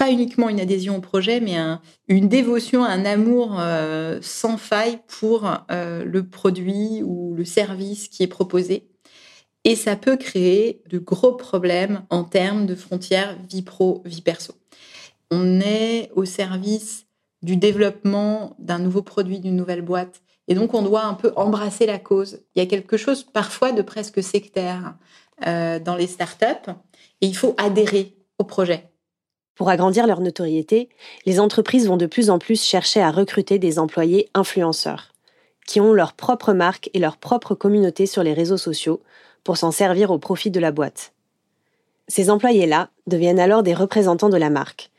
pas 0.00 0.10
uniquement 0.10 0.48
une 0.48 0.60
adhésion 0.60 0.96
au 0.96 1.00
projet, 1.02 1.40
mais 1.40 1.58
une 2.08 2.26
dévotion, 2.26 2.82
un 2.82 3.04
amour 3.04 3.58
euh, 3.60 4.18
sans 4.22 4.56
faille 4.56 4.98
pour 5.06 5.46
euh, 5.70 6.06
le 6.06 6.26
produit 6.26 7.02
ou 7.02 7.34
le 7.34 7.44
service 7.44 8.08
qui 8.08 8.22
est 8.22 8.26
proposé. 8.26 8.88
Et 9.64 9.76
ça 9.76 9.96
peut 9.96 10.16
créer 10.16 10.82
de 10.88 10.98
gros 10.98 11.32
problèmes 11.32 12.06
en 12.08 12.24
termes 12.24 12.64
de 12.64 12.74
frontières 12.74 13.36
vie 13.46 13.60
pro, 13.60 14.00
vie 14.06 14.22
perso. 14.22 14.54
On 15.30 15.60
est 15.60 16.10
au 16.14 16.24
service 16.24 17.04
du 17.42 17.56
développement 17.56 18.56
d'un 18.58 18.78
nouveau 18.78 19.02
produit, 19.02 19.38
d'une 19.38 19.54
nouvelle 19.54 19.82
boîte. 19.82 20.22
Et 20.48 20.54
donc, 20.54 20.72
on 20.72 20.80
doit 20.80 21.04
un 21.04 21.14
peu 21.14 21.34
embrasser 21.36 21.84
la 21.84 21.98
cause. 21.98 22.40
Il 22.56 22.60
y 22.60 22.62
a 22.62 22.66
quelque 22.66 22.96
chose 22.96 23.22
parfois 23.22 23.72
de 23.72 23.82
presque 23.82 24.22
sectaire 24.22 24.94
euh, 25.46 25.78
dans 25.78 25.94
les 25.94 26.06
startups 26.06 26.70
et 27.20 27.26
il 27.26 27.36
faut 27.36 27.54
adhérer 27.58 28.16
au 28.38 28.44
projet. 28.44 28.89
Pour 29.54 29.68
agrandir 29.68 30.06
leur 30.06 30.20
notoriété, 30.20 30.88
les 31.26 31.40
entreprises 31.40 31.86
vont 31.86 31.96
de 31.96 32.06
plus 32.06 32.30
en 32.30 32.38
plus 32.38 32.62
chercher 32.62 33.00
à 33.00 33.10
recruter 33.10 33.58
des 33.58 33.78
employés 33.78 34.28
influenceurs, 34.34 35.12
qui 35.66 35.80
ont 35.80 35.92
leur 35.92 36.14
propre 36.14 36.52
marque 36.52 36.90
et 36.94 36.98
leur 36.98 37.16
propre 37.16 37.54
communauté 37.54 38.06
sur 38.06 38.22
les 38.22 38.32
réseaux 38.32 38.56
sociaux 38.56 39.02
pour 39.44 39.56
s'en 39.56 39.70
servir 39.70 40.10
au 40.10 40.18
profit 40.18 40.50
de 40.50 40.60
la 40.60 40.72
boîte. 40.72 41.12
Ces 42.08 42.30
employés-là 42.30 42.90
deviennent 43.06 43.38
alors 43.38 43.62
des 43.62 43.74
représentants 43.74 44.30
de 44.30 44.36
la 44.36 44.50
marque. 44.50 44.90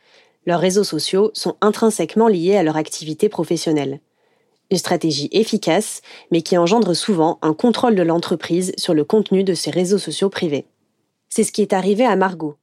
Leurs 0.46 0.60
réseaux 0.60 0.84
sociaux 0.84 1.32
sont 1.34 1.58
intrinsèquement 1.62 2.28
liés 2.28 2.56
à 2.56 2.64
leur 2.64 2.78
activité 2.78 3.30
professionnelle. 3.30 4.00
Une 4.72 4.78
stratégie 4.78 5.28
efficace, 5.34 6.02
mais 6.32 6.42
qui 6.42 6.58
engendre 6.58 6.94
souvent 6.94 7.38
un 7.42 7.54
contrôle 7.54 7.96
de 7.96 8.02
l'entreprise 8.02 8.74
sur 8.78 8.94
le 8.94 9.04
contenu 9.04 9.44
de 9.44 9.54
ses 9.54 9.70
réseaux 9.70 9.98
sociaux 9.98 10.30
privés. 10.30 10.66
C'est 11.28 11.44
ce 11.44 11.52
qui 11.52 11.62
est 11.62 11.74
arrivé 11.74 12.06
à 12.06 12.16
Margot, 12.16 12.56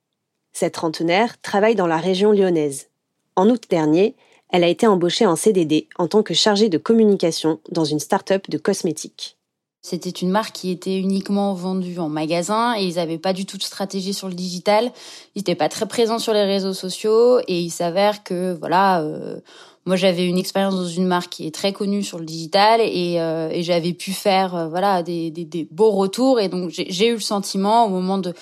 cette 0.59 0.75
trentenaire 0.75 1.41
travaille 1.41 1.77
dans 1.77 1.87
la 1.87 1.99
région 1.99 2.33
lyonnaise. 2.33 2.89
En 3.37 3.49
août 3.49 3.63
dernier, 3.71 4.17
elle 4.51 4.65
a 4.65 4.69
été 4.69 4.89
embauchée 4.89 5.25
en 5.25 5.37
CDD 5.37 5.87
en 5.99 6.09
tant 6.09 6.25
que 6.25 6.35
chargée 6.35 6.69
de 6.69 6.79
communication 6.79 7.61
dans 7.71 7.85
une 7.85 8.01
start-up 8.01 8.51
de 8.51 8.59
cosmétiques. 8.59 9.37
C'était 9.83 10.11
une 10.11 10.31
marque 10.31 10.57
qui 10.57 10.73
était 10.73 10.99
uniquement 10.99 11.55
vendue 11.55 12.01
en 12.01 12.09
magasin 12.09 12.75
et 12.77 12.83
ils 12.83 12.97
n'avaient 12.97 13.19
pas 13.19 13.33
du 13.33 13.47
tout 13.47 13.57
de 13.57 13.63
stratégie 13.63 14.13
sur 14.13 14.27
le 14.27 14.35
digital. 14.35 14.91
Ils 15.37 15.39
n'étaient 15.39 15.55
pas 15.55 15.69
très 15.69 15.87
présents 15.87 16.19
sur 16.19 16.33
les 16.33 16.45
réseaux 16.45 16.75
sociaux 16.75 17.39
et 17.47 17.61
il 17.61 17.71
s'avère 17.71 18.25
que 18.25 18.53
voilà, 18.59 19.01
euh, 19.03 19.39
moi 19.87 19.95
j'avais 19.95 20.27
une 20.27 20.39
expérience 20.39 20.75
dans 20.75 20.89
une 20.89 21.07
marque 21.07 21.31
qui 21.31 21.47
est 21.47 21.55
très 21.55 21.73
connue 21.73 22.03
sur 22.03 22.19
le 22.19 22.25
digital 22.25 22.81
et, 22.81 23.21
euh, 23.21 23.63
j'avais 23.63 23.93
pu 23.93 24.11
faire 24.11 24.57
euh, 24.57 24.69
voilà 24.69 25.05
des, 25.05 25.31
des 25.31 25.69
beaux 25.71 25.93
retours 25.93 26.41
et 26.41 26.49
donc 26.49 26.71
j'ai 26.71 27.07
eu 27.07 27.15
le 27.15 27.21
sentiment 27.21 27.87
au 27.87 27.91
moment 27.91 28.19
de 28.19 28.35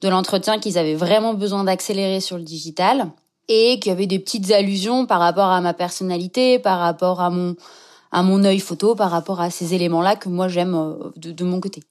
de 0.00 0.08
l'entretien 0.08 0.58
qu'ils 0.58 0.78
avaient 0.78 0.94
vraiment 0.94 1.34
besoin 1.34 1.64
d'accélérer 1.64 2.20
sur 2.20 2.36
le 2.36 2.42
digital 2.42 3.10
et 3.48 3.78
qu'il 3.80 3.90
y 3.90 3.92
avait 3.92 4.06
des 4.06 4.18
petites 4.18 4.50
allusions 4.50 5.06
par 5.06 5.20
rapport 5.20 5.48
à 5.48 5.60
ma 5.60 5.74
personnalité, 5.74 6.58
par 6.58 6.78
rapport 6.78 7.20
à 7.20 7.30
mon 7.30 8.44
œil 8.44 8.60
photo, 8.60 8.94
par 8.94 9.10
rapport 9.10 9.40
à 9.40 9.50
ces 9.50 9.74
éléments-là 9.74 10.16
que 10.16 10.28
moi 10.28 10.48
j'aime 10.48 10.74
euh, 10.74 11.10
de, 11.16 11.32
de 11.32 11.44
mon 11.44 11.60
côté. 11.60 11.82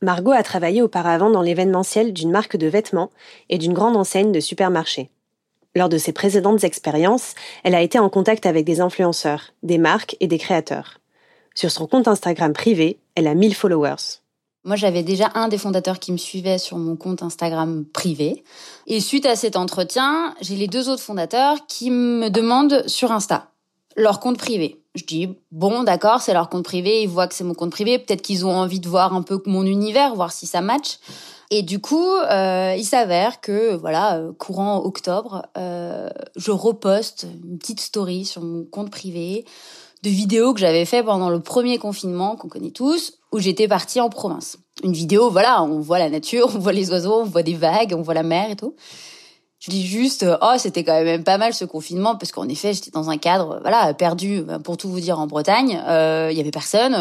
Margot 0.00 0.32
a 0.32 0.42
travaillé 0.42 0.80
auparavant 0.80 1.30
dans 1.30 1.42
l'événementiel 1.42 2.12
d'une 2.12 2.30
marque 2.30 2.56
de 2.56 2.68
vêtements 2.68 3.10
et 3.48 3.58
d'une 3.58 3.72
grande 3.72 3.96
enseigne 3.96 4.30
de 4.30 4.40
supermarchés. 4.40 5.10
Lors 5.74 5.88
de 5.88 5.98
ses 5.98 6.12
précédentes 6.12 6.64
expériences, 6.64 7.34
elle 7.64 7.74
a 7.74 7.82
été 7.82 7.98
en 7.98 8.08
contact 8.08 8.46
avec 8.46 8.64
des 8.64 8.80
influenceurs, 8.80 9.52
des 9.62 9.78
marques 9.78 10.16
et 10.20 10.26
des 10.26 10.38
créateurs. 10.38 11.00
Sur 11.54 11.70
son 11.70 11.86
compte 11.86 12.06
Instagram 12.06 12.52
privé, 12.52 13.00
elle 13.16 13.26
a 13.26 13.34
1000 13.34 13.54
followers. 13.54 14.20
Moi, 14.64 14.76
j'avais 14.76 15.02
déjà 15.02 15.30
un 15.34 15.48
des 15.48 15.58
fondateurs 15.58 15.98
qui 15.98 16.12
me 16.12 16.16
suivait 16.16 16.58
sur 16.58 16.78
mon 16.78 16.96
compte 16.96 17.22
Instagram 17.22 17.84
privé. 17.92 18.44
Et 18.86 19.00
suite 19.00 19.26
à 19.26 19.36
cet 19.36 19.56
entretien, 19.56 20.34
j'ai 20.40 20.56
les 20.56 20.66
deux 20.66 20.88
autres 20.88 21.02
fondateurs 21.02 21.66
qui 21.66 21.90
me 21.90 22.28
demandent 22.28 22.86
sur 22.86 23.12
Insta 23.12 23.50
leur 23.98 24.20
compte 24.20 24.38
privé. 24.38 24.80
Je 24.94 25.04
dis 25.04 25.28
bon, 25.52 25.82
d'accord, 25.82 26.20
c'est 26.22 26.32
leur 26.32 26.48
compte 26.48 26.64
privé, 26.64 27.02
ils 27.02 27.08
voient 27.08 27.26
que 27.26 27.34
c'est 27.34 27.44
mon 27.44 27.54
compte 27.54 27.70
privé, 27.70 27.98
peut-être 27.98 28.22
qu'ils 28.22 28.46
ont 28.46 28.54
envie 28.54 28.80
de 28.80 28.88
voir 28.88 29.12
un 29.14 29.22
peu 29.22 29.42
mon 29.46 29.64
univers, 29.64 30.14
voir 30.14 30.32
si 30.32 30.46
ça 30.46 30.60
match. 30.60 30.98
Et 31.50 31.62
du 31.62 31.80
coup, 31.80 32.14
euh, 32.14 32.74
il 32.76 32.84
s'avère 32.84 33.40
que 33.40 33.74
voilà, 33.74 34.16
euh, 34.16 34.32
courant 34.32 34.84
octobre, 34.84 35.46
euh, 35.56 36.08
je 36.36 36.50
reposte 36.50 37.26
une 37.44 37.58
petite 37.58 37.80
story 37.80 38.24
sur 38.24 38.42
mon 38.42 38.64
compte 38.64 38.90
privé 38.90 39.44
de 40.02 40.10
vidéos 40.10 40.54
que 40.54 40.60
j'avais 40.60 40.84
fait 40.84 41.02
pendant 41.02 41.30
le 41.30 41.40
premier 41.40 41.78
confinement 41.78 42.36
qu'on 42.36 42.48
connaît 42.48 42.70
tous, 42.70 43.18
où 43.32 43.38
j'étais 43.38 43.68
partie 43.68 44.00
en 44.00 44.08
province. 44.08 44.58
Une 44.82 44.92
vidéo, 44.92 45.30
voilà, 45.30 45.62
on 45.62 45.80
voit 45.80 45.98
la 45.98 46.10
nature, 46.10 46.50
on 46.54 46.58
voit 46.58 46.72
les 46.72 46.90
oiseaux, 46.90 47.20
on 47.20 47.24
voit 47.24 47.42
des 47.42 47.54
vagues, 47.54 47.94
on 47.96 48.02
voit 48.02 48.14
la 48.14 48.22
mer 48.22 48.50
et 48.50 48.56
tout. 48.56 48.74
Je 49.58 49.70
dis 49.70 49.84
juste, 49.84 50.24
oh, 50.40 50.54
c'était 50.56 50.84
quand 50.84 51.02
même 51.02 51.24
pas 51.24 51.36
mal 51.36 51.52
ce 51.52 51.64
confinement 51.64 52.14
parce 52.14 52.30
qu'en 52.30 52.48
effet, 52.48 52.72
j'étais 52.72 52.92
dans 52.92 53.10
un 53.10 53.18
cadre, 53.18 53.58
voilà, 53.62 53.92
perdu. 53.92 54.42
Ben, 54.42 54.60
pour 54.60 54.76
tout 54.76 54.88
vous 54.88 55.00
dire, 55.00 55.18
en 55.18 55.26
Bretagne, 55.26 55.70
il 55.70 56.36
y 56.36 56.40
avait 56.40 56.52
personne. 56.52 56.94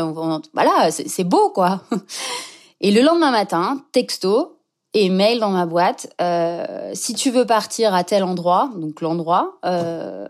voilà, 0.54 0.90
c'est 0.90 1.24
beau, 1.24 1.50
quoi. 1.52 1.82
Et 2.82 2.92
le 2.92 3.02
lendemain 3.02 3.32
matin, 3.32 3.84
texto 3.92 4.58
et 4.94 5.10
mail 5.10 5.40
dans 5.40 5.52
ma 5.52 5.66
boîte. 5.66 6.14
Euh, 6.22 6.92
si 6.94 7.14
tu 7.14 7.32
veux 7.32 7.46
partir 7.46 7.94
à 7.94 8.04
tel 8.04 8.24
endroit, 8.24 8.72
donc 8.76 9.02
l'endroit, 9.02 9.58
euh, 9.66 10.28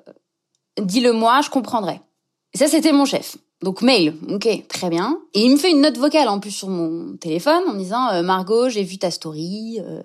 dis-le-moi, 0.79 1.41
je 1.41 1.49
comprendrai. 1.49 2.01
Et 2.57 2.59
ça, 2.59 2.67
c'était 2.67 2.91
mon 2.91 3.05
chef. 3.05 3.37
Donc 3.61 3.83
mail, 3.83 4.15
ok, 4.31 4.67
très 4.67 4.89
bien. 4.89 5.19
Et 5.35 5.45
il 5.45 5.51
me 5.51 5.57
fait 5.57 5.69
une 5.69 5.81
note 5.81 5.99
vocale 5.99 6.27
en 6.27 6.39
plus 6.39 6.49
sur 6.49 6.69
mon 6.69 7.15
téléphone 7.17 7.61
en 7.67 7.75
disant 7.75 8.09
euh, 8.09 8.23
Margot, 8.23 8.67
j'ai 8.67 8.81
vu 8.81 8.97
ta 8.97 9.11
story. 9.11 9.79
Euh, 9.79 10.01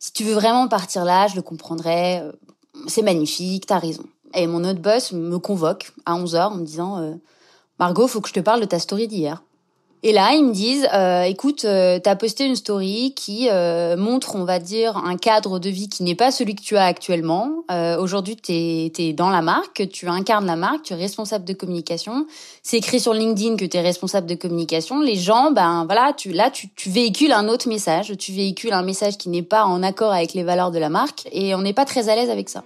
si 0.00 0.12
tu 0.12 0.24
veux 0.24 0.32
vraiment 0.32 0.66
partir 0.66 1.04
là, 1.04 1.28
je 1.28 1.36
le 1.36 1.42
comprendrai. 1.42 2.18
Euh, 2.18 2.32
c'est 2.88 3.02
magnifique, 3.02 3.66
t'as 3.66 3.78
raison. 3.78 4.02
Et 4.34 4.48
mon 4.48 4.64
autre 4.64 4.80
boss 4.80 5.12
me 5.12 5.38
convoque 5.38 5.92
à 6.04 6.18
11h 6.18 6.46
en 6.48 6.56
me 6.56 6.64
disant 6.64 7.16
Margot, 7.78 8.08
faut 8.08 8.20
que 8.20 8.28
je 8.28 8.34
te 8.34 8.40
parle 8.40 8.60
de 8.60 8.66
ta 8.66 8.80
story 8.80 9.06
d'hier. 9.06 9.44
Et 10.06 10.12
là, 10.12 10.34
ils 10.34 10.44
me 10.44 10.52
disent, 10.52 10.86
euh, 10.92 11.22
écoute, 11.22 11.64
euh, 11.64 11.98
tu 11.98 12.14
posté 12.18 12.44
une 12.44 12.56
story 12.56 13.14
qui 13.16 13.48
euh, 13.50 13.96
montre, 13.96 14.36
on 14.36 14.44
va 14.44 14.58
dire, 14.58 14.98
un 14.98 15.16
cadre 15.16 15.58
de 15.58 15.70
vie 15.70 15.88
qui 15.88 16.02
n'est 16.02 16.14
pas 16.14 16.30
celui 16.30 16.54
que 16.54 16.60
tu 16.60 16.76
as 16.76 16.84
actuellement. 16.84 17.64
Euh, 17.70 17.98
Aujourd'hui, 17.98 18.36
tu 18.36 18.52
es, 18.52 19.12
dans 19.14 19.30
la 19.30 19.40
marque, 19.40 19.88
tu 19.88 20.06
incarnes 20.06 20.44
la 20.44 20.56
marque, 20.56 20.82
tu 20.82 20.92
es 20.92 20.96
responsable 20.96 21.46
de 21.46 21.54
communication. 21.54 22.26
C'est 22.62 22.76
écrit 22.76 23.00
sur 23.00 23.14
LinkedIn 23.14 23.56
que 23.56 23.64
tu 23.64 23.78
es 23.78 23.80
responsable 23.80 24.26
de 24.26 24.34
communication. 24.34 25.00
Les 25.00 25.14
gens, 25.14 25.52
ben 25.52 25.86
voilà, 25.86 26.12
tu 26.14 26.32
là, 26.32 26.50
tu, 26.50 26.68
tu 26.76 26.90
véhicules 26.90 27.32
un 27.32 27.48
autre 27.48 27.66
message. 27.66 28.12
Tu 28.18 28.32
véhicules 28.32 28.74
un 28.74 28.82
message 28.82 29.16
qui 29.16 29.30
n'est 29.30 29.40
pas 29.40 29.64
en 29.64 29.82
accord 29.82 30.12
avec 30.12 30.34
les 30.34 30.42
valeurs 30.42 30.70
de 30.70 30.78
la 30.78 30.90
marque, 30.90 31.26
et 31.32 31.54
on 31.54 31.62
n'est 31.62 31.72
pas 31.72 31.86
très 31.86 32.10
à 32.10 32.14
l'aise 32.14 32.28
avec 32.28 32.50
ça. 32.50 32.62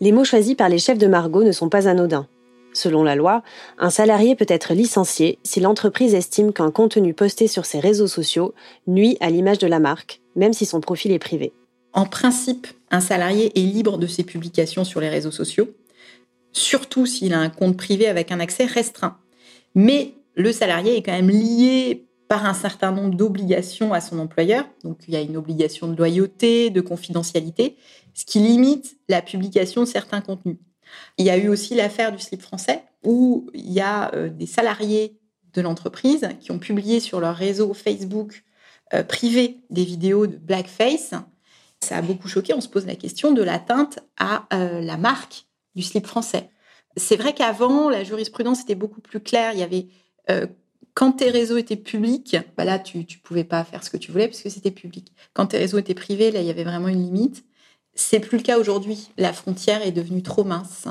Les 0.00 0.10
mots 0.10 0.24
choisis 0.24 0.56
par 0.56 0.68
les 0.68 0.80
chefs 0.80 0.98
de 0.98 1.06
Margot 1.06 1.44
ne 1.44 1.52
sont 1.52 1.68
pas 1.68 1.86
anodins. 1.86 2.26
Selon 2.72 3.02
la 3.02 3.16
loi, 3.16 3.42
un 3.78 3.90
salarié 3.90 4.36
peut 4.36 4.46
être 4.48 4.74
licencié 4.74 5.38
si 5.42 5.60
l'entreprise 5.60 6.14
estime 6.14 6.52
qu'un 6.52 6.70
contenu 6.70 7.14
posté 7.14 7.48
sur 7.48 7.64
ses 7.64 7.80
réseaux 7.80 8.06
sociaux 8.06 8.54
nuit 8.86 9.16
à 9.20 9.30
l'image 9.30 9.58
de 9.58 9.66
la 9.66 9.80
marque, 9.80 10.20
même 10.36 10.52
si 10.52 10.66
son 10.66 10.80
profil 10.80 11.12
est 11.12 11.18
privé. 11.18 11.52
En 11.92 12.06
principe, 12.06 12.68
un 12.90 13.00
salarié 13.00 13.58
est 13.58 13.64
libre 13.64 13.98
de 13.98 14.06
ses 14.06 14.22
publications 14.22 14.84
sur 14.84 15.00
les 15.00 15.08
réseaux 15.08 15.32
sociaux, 15.32 15.68
surtout 16.52 17.06
s'il 17.06 17.34
a 17.34 17.38
un 17.38 17.50
compte 17.50 17.76
privé 17.76 18.06
avec 18.06 18.30
un 18.30 18.40
accès 18.40 18.64
restreint. 18.64 19.18
Mais 19.74 20.14
le 20.34 20.52
salarié 20.52 20.96
est 20.96 21.02
quand 21.02 21.12
même 21.12 21.30
lié 21.30 22.06
par 22.28 22.46
un 22.46 22.54
certain 22.54 22.92
nombre 22.92 23.16
d'obligations 23.16 23.92
à 23.92 24.00
son 24.00 24.20
employeur. 24.20 24.64
Donc 24.84 24.98
il 25.08 25.14
y 25.14 25.16
a 25.16 25.20
une 25.20 25.36
obligation 25.36 25.88
de 25.88 25.96
loyauté, 25.96 26.70
de 26.70 26.80
confidentialité, 26.80 27.76
ce 28.14 28.24
qui 28.24 28.38
limite 28.38 28.96
la 29.08 29.20
publication 29.20 29.80
de 29.80 29.86
certains 29.86 30.20
contenus. 30.20 30.58
Il 31.18 31.26
y 31.26 31.30
a 31.30 31.36
eu 31.36 31.48
aussi 31.48 31.74
l'affaire 31.74 32.12
du 32.12 32.18
slip 32.18 32.42
français 32.42 32.82
où 33.04 33.50
il 33.54 33.70
y 33.70 33.80
a 33.80 34.14
euh, 34.14 34.28
des 34.28 34.46
salariés 34.46 35.18
de 35.52 35.60
l'entreprise 35.60 36.28
qui 36.40 36.50
ont 36.50 36.58
publié 36.58 37.00
sur 37.00 37.20
leur 37.20 37.34
réseau 37.34 37.74
Facebook 37.74 38.44
euh, 38.94 39.02
privé 39.02 39.60
des 39.70 39.84
vidéos 39.84 40.26
de 40.26 40.36
blackface. 40.36 41.14
Ça 41.80 41.96
a 41.96 42.02
beaucoup 42.02 42.28
choqué. 42.28 42.54
On 42.54 42.60
se 42.60 42.68
pose 42.68 42.86
la 42.86 42.94
question 42.94 43.32
de 43.32 43.42
l'atteinte 43.42 43.98
à 44.18 44.46
euh, 44.52 44.80
la 44.80 44.96
marque 44.96 45.46
du 45.74 45.82
slip 45.82 46.06
français. 46.06 46.50
C'est 46.96 47.16
vrai 47.16 47.34
qu'avant, 47.34 47.88
la 47.88 48.04
jurisprudence 48.04 48.62
était 48.62 48.74
beaucoup 48.74 49.00
plus 49.00 49.20
claire. 49.20 49.52
Il 49.52 49.60
y 49.60 49.62
avait 49.62 49.88
quand 50.94 51.12
tes 51.12 51.30
réseaux 51.30 51.56
étaient 51.56 51.76
publics, 51.76 52.36
bah 52.56 52.64
là, 52.64 52.78
tu 52.78 52.98
ne 52.98 53.04
pouvais 53.22 53.44
pas 53.44 53.64
faire 53.64 53.82
ce 53.82 53.90
que 53.90 53.96
tu 53.96 54.12
voulais 54.12 54.28
puisque 54.28 54.50
c'était 54.50 54.70
public. 54.70 55.12
Quand 55.32 55.46
tes 55.46 55.58
réseaux 55.58 55.78
étaient 55.78 55.94
privés, 55.94 56.30
là, 56.30 56.40
il 56.40 56.46
y 56.46 56.50
avait 56.50 56.64
vraiment 56.64 56.88
une 56.88 57.02
limite. 57.02 57.44
C'est 57.94 58.20
plus 58.20 58.38
le 58.38 58.44
cas 58.44 58.58
aujourd'hui. 58.58 59.10
La 59.16 59.32
frontière 59.32 59.82
est 59.82 59.92
devenue 59.92 60.22
trop 60.22 60.44
mince 60.44 60.86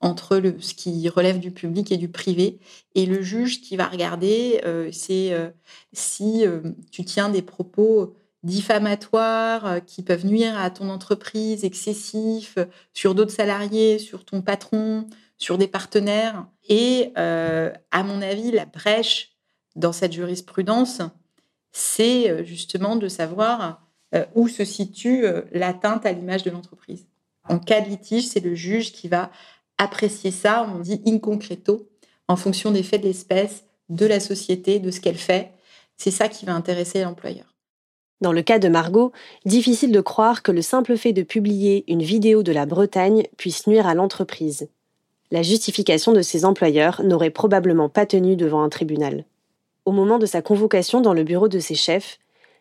entre 0.00 0.36
le, 0.36 0.60
ce 0.60 0.74
qui 0.74 1.08
relève 1.08 1.38
du 1.38 1.50
public 1.50 1.90
et 1.90 1.96
du 1.96 2.08
privé. 2.08 2.58
Et 2.94 3.06
le 3.06 3.22
juge 3.22 3.60
qui 3.60 3.76
va 3.76 3.86
regarder, 3.86 4.60
euh, 4.64 4.90
c'est 4.92 5.32
euh, 5.32 5.50
si 5.92 6.46
euh, 6.46 6.60
tu 6.90 7.04
tiens 7.04 7.28
des 7.28 7.42
propos 7.42 8.14
diffamatoires 8.42 9.84
qui 9.86 10.02
peuvent 10.02 10.24
nuire 10.24 10.56
à 10.56 10.70
ton 10.70 10.88
entreprise, 10.88 11.64
excessifs, 11.64 12.58
sur 12.92 13.14
d'autres 13.14 13.32
salariés, 13.32 13.98
sur 13.98 14.24
ton 14.24 14.40
patron, 14.40 15.06
sur 15.36 15.58
des 15.58 15.66
partenaires. 15.66 16.46
Et 16.68 17.10
à 17.16 18.02
mon 18.04 18.22
avis, 18.22 18.52
la 18.52 18.66
brèche 18.66 19.32
dans 19.74 19.92
cette 19.92 20.12
jurisprudence, 20.12 21.02
c'est 21.72 22.44
justement 22.44 22.94
de 22.94 23.08
savoir 23.08 23.85
où 24.34 24.48
se 24.48 24.64
situe 24.64 25.24
euh, 25.24 25.42
l'atteinte 25.52 26.06
à 26.06 26.12
l'image 26.12 26.42
de 26.42 26.50
l'entreprise. 26.50 27.06
En 27.48 27.58
cas 27.58 27.80
de 27.80 27.88
litige, 27.88 28.26
c'est 28.26 28.40
le 28.40 28.54
juge 28.54 28.92
qui 28.92 29.08
va 29.08 29.30
apprécier 29.78 30.30
ça, 30.30 30.68
on 30.74 30.80
dit 30.80 31.00
in 31.06 31.18
concreto, 31.18 31.88
en 32.28 32.36
fonction 32.36 32.70
des 32.70 32.82
faits 32.82 33.02
de 33.02 33.06
l'espèce, 33.06 33.64
de 33.88 34.06
la 34.06 34.20
société, 34.20 34.78
de 34.78 34.90
ce 34.90 35.00
qu'elle 35.00 35.18
fait. 35.18 35.50
C'est 35.96 36.10
ça 36.10 36.28
qui 36.28 36.44
va 36.44 36.54
intéresser 36.54 37.02
l'employeur. 37.02 37.54
Dans 38.20 38.32
le 38.32 38.42
cas 38.42 38.58
de 38.58 38.68
Margot, 38.68 39.12
difficile 39.44 39.92
de 39.92 40.00
croire 40.00 40.42
que 40.42 40.52
le 40.52 40.62
simple 40.62 40.96
fait 40.96 41.12
de 41.12 41.22
publier 41.22 41.84
une 41.86 42.02
vidéo 42.02 42.42
de 42.42 42.52
la 42.52 42.64
Bretagne 42.64 43.24
puisse 43.36 43.66
nuire 43.66 43.86
à 43.86 43.94
l'entreprise. 43.94 44.68
La 45.30 45.42
justification 45.42 46.12
de 46.12 46.22
ses 46.22 46.44
employeurs 46.44 47.02
n'aurait 47.02 47.30
probablement 47.30 47.88
pas 47.88 48.06
tenu 48.06 48.36
devant 48.36 48.62
un 48.62 48.68
tribunal. 48.70 49.24
Au 49.84 49.92
moment 49.92 50.18
de 50.18 50.26
sa 50.26 50.40
convocation 50.40 51.00
dans 51.00 51.12
le 51.12 51.24
bureau 51.24 51.48
de 51.48 51.58
ses 51.58 51.74
chefs, 51.74 52.18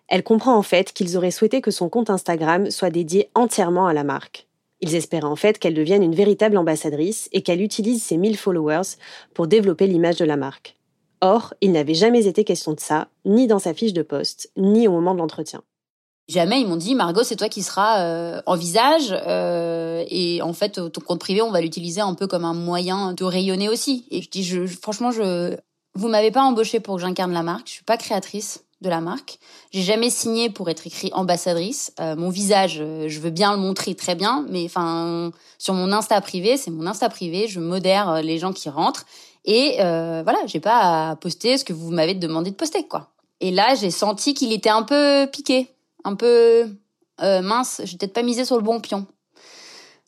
elle 0.07 0.23
comprend 0.23 0.55
en 0.55 0.61
fait 0.61 0.93
qu'ils 0.93 1.17
auraient 1.17 1.31
souhaité 1.31 1.61
que 1.61 1.71
son 1.71 1.89
compte 1.89 2.09
Instagram 2.09 2.69
soit 2.69 2.89
dédié 2.89 3.29
entièrement 3.35 3.87
à 3.87 3.93
la 3.93 4.03
marque. 4.03 4.47
Ils 4.81 4.95
espéraient 4.95 5.23
en 5.23 5.35
fait 5.35 5.57
qu'elle 5.57 5.73
devienne 5.73 6.03
une 6.03 6.15
véritable 6.15 6.57
ambassadrice 6.57 7.29
et 7.31 7.41
qu'elle 7.41 7.61
utilise 7.61 8.03
ses 8.03 8.17
1000 8.17 8.37
followers 8.37 8.97
pour 9.33 9.47
développer 9.47 9.87
l'image 9.87 10.17
de 10.17 10.25
la 10.25 10.37
marque. 10.37 10.75
Or, 11.21 11.53
il 11.61 11.71
n'avait 11.71 11.93
jamais 11.93 12.27
été 12.27 12.43
question 12.43 12.73
de 12.73 12.79
ça, 12.79 13.07
ni 13.25 13.47
dans 13.47 13.59
sa 13.59 13.73
fiche 13.73 13.93
de 13.93 14.03
poste, 14.03 14.51
ni 14.57 14.87
au 14.87 14.91
moment 14.91 15.13
de 15.13 15.19
l'entretien. 15.19 15.63
Jamais 16.27 16.61
ils 16.61 16.67
m'ont 16.67 16.75
dit 16.75 16.95
Margot 16.95 17.23
c'est 17.23 17.35
toi 17.35 17.49
qui 17.49 17.61
seras 17.61 18.01
euh, 18.01 18.41
en 18.47 18.55
visage 18.55 19.13
euh, 19.27 20.03
et 20.09 20.41
en 20.41 20.53
fait 20.53 20.73
ton 20.91 21.01
compte 21.01 21.19
privé 21.19 21.43
on 21.43 21.51
va 21.51 21.61
l'utiliser 21.61 22.01
un 22.01 22.15
peu 22.15 22.25
comme 22.25 22.45
un 22.45 22.55
moyen 22.55 23.13
de 23.13 23.23
rayonner 23.23 23.69
aussi 23.69 24.07
et 24.09 24.23
je 24.23 24.29
dis 24.31 24.43
je, 24.43 24.65
franchement 24.65 25.11
je 25.11 25.55
vous 25.93 26.07
m'avez 26.07 26.31
pas 26.31 26.41
embauché 26.41 26.79
pour 26.79 26.95
que 26.95 27.01
j'incarne 27.01 27.31
la 27.31 27.43
marque 27.43 27.67
je 27.67 27.73
suis 27.73 27.83
pas 27.83 27.97
créatrice 27.97 28.64
de 28.81 28.89
la 28.89 29.01
marque. 29.01 29.39
J'ai 29.71 29.81
jamais 29.81 30.09
signé 30.09 30.49
pour 30.49 30.69
être 30.69 30.85
écrit 30.85 31.09
ambassadrice. 31.13 31.93
Euh, 31.99 32.15
mon 32.15 32.29
visage, 32.29 32.79
euh, 32.81 33.07
je 33.07 33.19
veux 33.19 33.29
bien 33.29 33.53
le 33.53 33.59
montrer 33.59 33.95
très 33.95 34.15
bien, 34.15 34.45
mais 34.49 34.65
enfin 34.65 35.31
sur 35.57 35.73
mon 35.73 35.91
Insta 35.91 36.19
privé, 36.21 36.57
c'est 36.57 36.71
mon 36.71 36.85
Insta 36.85 37.09
privé. 37.09 37.47
Je 37.47 37.59
modère 37.59 38.09
euh, 38.09 38.21
les 38.21 38.37
gens 38.37 38.53
qui 38.53 38.69
rentrent 38.69 39.05
et 39.45 39.75
voilà, 39.77 40.39
j'ai 40.47 40.59
pas 40.59 41.11
à 41.11 41.15
poster 41.15 41.59
ce 41.59 41.63
que 41.63 41.73
vous 41.73 41.91
m'avez 41.91 42.15
demandé 42.15 42.49
de 42.49 42.55
poster 42.55 42.87
quoi. 42.87 43.11
Et 43.41 43.51
là, 43.51 43.75
j'ai 43.75 43.91
senti 43.91 44.33
qu'il 44.33 44.51
était 44.51 44.69
un 44.69 44.81
peu 44.81 45.27
piqué, 45.31 45.67
un 46.03 46.15
peu 46.15 46.67
mince. 47.19 47.81
J'ai 47.83 47.97
peut-être 47.97 48.13
pas 48.13 48.23
misé 48.23 48.43
sur 48.43 48.55
le 48.55 48.63
bon 48.63 48.79
pion 48.79 49.05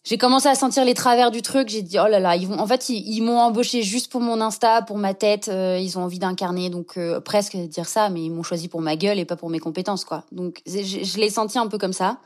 j'ai 0.07 0.17
commencé 0.17 0.47
à 0.47 0.55
sentir 0.55 0.85
les 0.85 0.93
travers 0.93 1.31
du 1.31 1.41
truc. 1.41 1.67
J'ai 1.67 1.81
dit 1.81 1.99
oh 1.99 2.07
là 2.07 2.21
là, 2.21 2.37
ils 2.37 2.47
vont. 2.47 2.57
En 2.59 2.65
fait, 2.65 2.87
ils, 2.87 3.19
m'ont 3.21 3.39
embauché 3.39 3.83
juste 3.83 4.09
pour 4.09 4.21
mon 4.21 4.39
Insta, 4.39 4.81
pour 4.81 4.97
ma 4.97 5.13
tête. 5.13 5.49
Euh, 5.49 5.77
ils 5.81 5.97
ont 5.97 6.03
envie 6.03 6.17
d'incarner, 6.17 6.69
donc 6.69 6.93
euh, 6.95 7.19
presque 7.19 7.57
dire 7.57 7.87
ça, 7.87 8.09
mais 8.09 8.23
ils 8.23 8.29
m'ont 8.29 8.41
choisi 8.41 8.69
pour 8.69 8.79
ma 8.79 8.95
gueule 8.95 9.19
et 9.19 9.25
pas 9.25 9.35
pour 9.35 9.49
mes 9.49 9.59
compétences, 9.59 10.05
quoi. 10.05 10.23
Donc 10.31 10.61
je, 10.65 11.19
l'ai 11.19 11.29
senti 11.29 11.59
un 11.59 11.67
peu 11.67 11.77
comme 11.77 11.91
ça. 11.91 12.19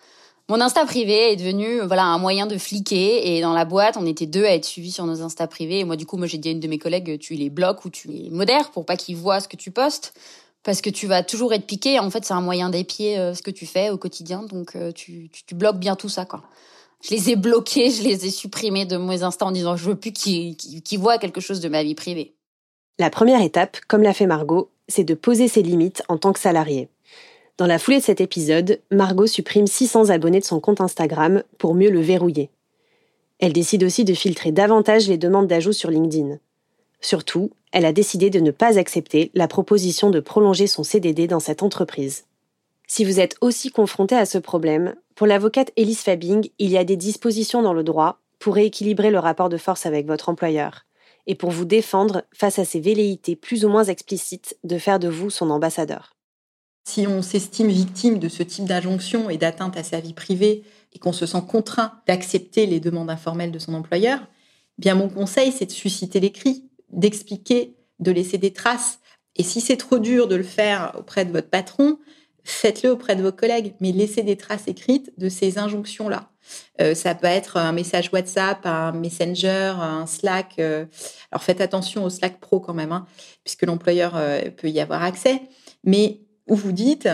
Mon 0.47 0.61
Insta 0.61 0.85
privé 0.85 1.31
est 1.31 1.35
devenu 1.37 1.81
voilà 1.81 2.03
un 2.03 2.19
moyen 2.19 2.45
de 2.45 2.55
fliquer 2.59 3.35
et 3.35 3.41
dans 3.41 3.53
la 3.53 3.65
boîte 3.65 3.95
on 3.97 4.05
était 4.05 4.25
deux 4.25 4.43
à 4.43 4.53
être 4.53 4.65
suivis 4.65 4.91
sur 4.91 5.05
nos 5.05 5.21
Insta 5.21 5.47
privés 5.47 5.79
et 5.79 5.83
moi 5.83 5.95
du 5.95 6.05
coup 6.05 6.17
moi 6.17 6.27
j'ai 6.27 6.39
dit 6.39 6.49
à 6.49 6.51
une 6.51 6.59
de 6.59 6.67
mes 6.67 6.79
collègues 6.79 7.19
tu 7.19 7.35
les 7.35 7.49
bloques 7.49 7.85
ou 7.85 7.89
tu 7.89 8.09
les 8.09 8.29
modères 8.31 8.71
pour 8.71 8.85
pas 8.85 8.97
qu'ils 8.97 9.15
voient 9.15 9.39
ce 9.39 9.47
que 9.47 9.55
tu 9.55 9.71
postes 9.71 10.13
parce 10.63 10.81
que 10.81 10.89
tu 10.89 11.07
vas 11.07 11.23
toujours 11.23 11.53
être 11.53 11.65
piqué 11.65 11.99
en 11.99 12.09
fait 12.09 12.25
c'est 12.25 12.33
un 12.33 12.41
moyen 12.41 12.69
d'épier 12.69 13.17
euh, 13.17 13.33
ce 13.33 13.41
que 13.43 13.51
tu 13.51 13.65
fais 13.65 13.91
au 13.91 13.97
quotidien 13.97 14.43
donc 14.43 14.75
tu, 14.93 15.29
tu, 15.31 15.45
tu 15.45 15.55
bloques 15.55 15.79
bien 15.79 15.95
tout 15.95 16.09
ça 16.09 16.25
quoi 16.25 16.41
je 17.01 17.15
les 17.15 17.31
ai 17.31 17.35
bloqués, 17.35 17.89
je 17.89 18.03
les 18.03 18.25
ai 18.25 18.29
supprimés 18.29 18.85
de 18.85 18.97
mes 18.97 19.23
instants 19.23 19.47
en 19.47 19.51
disant 19.51 19.75
je 19.75 19.85
veux 19.85 19.95
plus 19.95 20.11
qu'ils 20.11 20.99
voient 20.99 21.17
quelque 21.17 21.41
chose 21.41 21.59
de 21.59 21.69
ma 21.69 21.83
vie 21.83 21.95
privée. 21.95 22.33
La 22.99 23.09
première 23.09 23.41
étape, 23.41 23.77
comme 23.87 24.03
l'a 24.03 24.13
fait 24.13 24.27
Margot, 24.27 24.69
c'est 24.87 25.03
de 25.03 25.13
poser 25.13 25.47
ses 25.47 25.63
limites 25.63 26.03
en 26.07 26.17
tant 26.17 26.33
que 26.33 26.39
salarié. 26.39 26.89
Dans 27.57 27.67
la 27.67 27.79
foulée 27.79 27.99
de 27.99 28.03
cet 28.03 28.21
épisode, 28.21 28.79
Margot 28.91 29.27
supprime 29.27 29.67
600 29.67 30.09
abonnés 30.09 30.39
de 30.39 30.45
son 30.45 30.59
compte 30.59 30.81
Instagram 30.81 31.43
pour 31.57 31.75
mieux 31.75 31.89
le 31.89 32.01
verrouiller. 32.01 32.49
Elle 33.39 33.53
décide 33.53 33.83
aussi 33.83 34.05
de 34.05 34.13
filtrer 34.13 34.51
davantage 34.51 35.07
les 35.07 35.17
demandes 35.17 35.47
d'ajout 35.47 35.73
sur 35.73 35.89
LinkedIn. 35.89 36.37
Surtout, 37.01 37.51
elle 37.71 37.85
a 37.85 37.93
décidé 37.93 38.29
de 38.29 38.39
ne 38.39 38.51
pas 38.51 38.77
accepter 38.77 39.31
la 39.33 39.47
proposition 39.47 40.11
de 40.11 40.19
prolonger 40.19 40.67
son 40.67 40.83
CDD 40.83 41.27
dans 41.27 41.39
cette 41.39 41.63
entreprise. 41.63 42.25
Si 42.87 43.05
vous 43.05 43.19
êtes 43.19 43.37
aussi 43.41 43.71
confronté 43.71 44.15
à 44.15 44.25
ce 44.25 44.37
problème, 44.37 44.95
pour 45.21 45.27
l'avocate 45.27 45.71
Elise 45.77 45.99
Fabing, 45.99 46.49
il 46.57 46.71
y 46.71 46.79
a 46.79 46.83
des 46.83 46.97
dispositions 46.97 47.61
dans 47.61 47.73
le 47.73 47.83
droit 47.83 48.23
pour 48.39 48.55
rééquilibrer 48.55 49.11
le 49.11 49.19
rapport 49.19 49.49
de 49.49 49.57
force 49.57 49.85
avec 49.85 50.07
votre 50.07 50.29
employeur 50.29 50.87
et 51.27 51.35
pour 51.35 51.51
vous 51.51 51.63
défendre 51.63 52.23
face 52.33 52.57
à 52.57 52.65
ces 52.65 52.79
velléités 52.79 53.35
plus 53.35 53.63
ou 53.63 53.69
moins 53.69 53.83
explicites 53.83 54.57
de 54.63 54.79
faire 54.79 54.97
de 54.97 55.09
vous 55.09 55.29
son 55.29 55.51
ambassadeur. 55.51 56.15
Si 56.85 57.05
on 57.05 57.21
s'estime 57.21 57.67
victime 57.67 58.17
de 58.17 58.29
ce 58.29 58.41
type 58.41 58.65
d'injonction 58.65 59.29
et 59.29 59.37
d'atteinte 59.37 59.77
à 59.77 59.83
sa 59.83 59.99
vie 59.99 60.15
privée 60.15 60.63
et 60.91 60.97
qu'on 60.97 61.13
se 61.13 61.27
sent 61.27 61.43
contraint 61.47 62.01
d'accepter 62.07 62.65
les 62.65 62.79
demandes 62.79 63.11
informelles 63.11 63.51
de 63.51 63.59
son 63.59 63.75
employeur, 63.75 64.21
eh 64.23 64.81
bien 64.81 64.95
mon 64.95 65.07
conseil 65.07 65.51
c'est 65.51 65.67
de 65.67 65.71
susciter 65.71 66.19
les 66.19 66.31
cris, 66.31 66.67
d'expliquer, 66.89 67.75
de 67.99 68.11
laisser 68.11 68.39
des 68.39 68.53
traces. 68.53 68.97
Et 69.35 69.43
si 69.43 69.61
c'est 69.61 69.77
trop 69.77 69.99
dur 69.99 70.27
de 70.27 70.35
le 70.35 70.41
faire 70.41 70.95
auprès 70.97 71.25
de 71.25 71.31
votre 71.31 71.51
patron, 71.51 71.99
faites-le 72.43 72.91
auprès 72.91 73.15
de 73.15 73.23
vos 73.23 73.31
collègues, 73.31 73.73
mais 73.79 73.91
laissez 73.91 74.23
des 74.23 74.37
traces 74.37 74.67
écrites 74.67 75.11
de 75.17 75.29
ces 75.29 75.57
injonctions-là. 75.57 76.29
Euh, 76.81 76.95
ça 76.95 77.15
peut 77.15 77.27
être 77.27 77.57
un 77.57 77.71
message 77.71 78.09
WhatsApp, 78.11 78.65
un 78.65 78.91
Messenger, 78.91 79.73
un 79.77 80.05
Slack. 80.07 80.55
Euh. 80.59 80.85
alors 81.31 81.43
faites 81.43 81.61
attention 81.61 82.03
au 82.03 82.09
Slack 82.09 82.39
Pro 82.39 82.59
quand 82.59 82.73
même, 82.73 82.91
hein, 82.91 83.05
puisque 83.43 83.63
l'employeur 83.63 84.13
euh, 84.15 84.49
peut 84.49 84.69
y 84.69 84.79
avoir 84.79 85.03
accès. 85.03 85.41
Mais 85.83 86.21
où 86.47 86.55
vous 86.55 86.71
dites, 86.71 87.07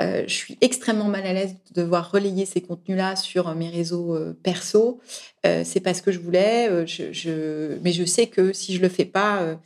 je 0.00 0.32
suis 0.32 0.56
extrêmement 0.62 1.08
mal 1.08 1.26
à 1.26 1.32
l'aise 1.32 1.54
de 1.74 1.82
devoir 1.82 2.10
relayer 2.10 2.46
ces 2.46 2.62
contenus-là 2.62 3.16
sur 3.16 3.54
mes 3.54 3.68
réseaux 3.68 4.18
perso. 4.42 4.98
c'est 5.44 5.80
pas 5.80 5.92
ce 5.92 6.00
que 6.00 6.10
je 6.10 6.18
voulais, 6.18 6.86
je, 6.86 7.76
mais 7.82 7.92
je 7.92 8.04
sais 8.04 8.26
que 8.26 8.52
si 8.54 8.74
je 8.74 8.80
le 8.80 8.88
fais 8.88 9.04
pas, 9.04 9.58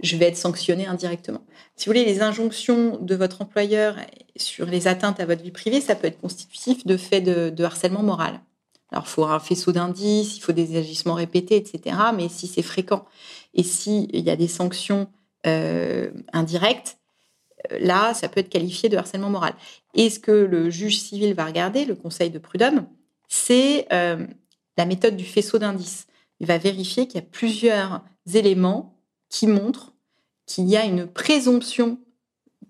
je 0.00 0.16
vais 0.16 0.28
être 0.28 0.36
sanctionné 0.36 0.86
indirectement. 0.86 1.42
Si 1.76 1.86
vous 1.86 1.90
voulez, 1.92 2.04
les 2.04 2.22
injonctions 2.22 2.98
de 3.02 3.14
votre 3.14 3.42
employeur 3.42 3.96
sur 4.36 4.66
les 4.66 4.88
atteintes 4.88 5.20
à 5.20 5.26
votre 5.26 5.42
vie 5.42 5.50
privée, 5.50 5.82
ça 5.82 5.94
peut 5.94 6.06
être 6.06 6.20
constitutif 6.20 6.86
de 6.86 6.96
faits 6.96 7.24
de 7.24 7.64
harcèlement 7.64 8.02
moral. 8.02 8.40
Alors, 8.92 9.04
il 9.06 9.10
faut 9.10 9.24
un 9.24 9.40
faisceau 9.40 9.72
d'indices, 9.72 10.36
il 10.36 10.40
faut 10.40 10.52
des 10.52 10.76
agissements 10.76 11.14
répétés, 11.14 11.56
etc. 11.56 11.96
Mais 12.14 12.28
si 12.28 12.46
c'est 12.46 12.62
fréquent 12.62 13.06
et 13.54 13.62
s'il 13.62 14.14
y 14.14 14.30
a 14.30 14.36
des 14.36 14.48
sanctions 14.48 15.08
euh, 15.46 16.10
indirectes, 16.32 16.98
euh, 16.98 17.01
là, 17.70 18.14
ça 18.14 18.28
peut 18.28 18.40
être 18.40 18.48
qualifié 18.48 18.88
de 18.88 18.96
harcèlement 18.96 19.30
moral. 19.30 19.54
Et 19.94 20.10
ce 20.10 20.18
que 20.18 20.32
le 20.32 20.70
juge 20.70 21.00
civil 21.00 21.34
va 21.34 21.44
regarder, 21.44 21.84
le 21.84 21.94
conseil 21.94 22.30
de 22.30 22.38
prud'homme, 22.38 22.86
c'est 23.28 23.86
euh, 23.92 24.26
la 24.76 24.86
méthode 24.86 25.16
du 25.16 25.24
faisceau 25.24 25.58
d'indices. 25.58 26.06
Il 26.40 26.46
va 26.46 26.58
vérifier 26.58 27.06
qu'il 27.06 27.20
y 27.20 27.24
a 27.24 27.26
plusieurs 27.26 28.02
éléments 28.34 28.98
qui 29.28 29.46
montrent 29.46 29.92
qu'il 30.46 30.68
y 30.68 30.76
a 30.76 30.84
une 30.84 31.06
présomption 31.06 31.98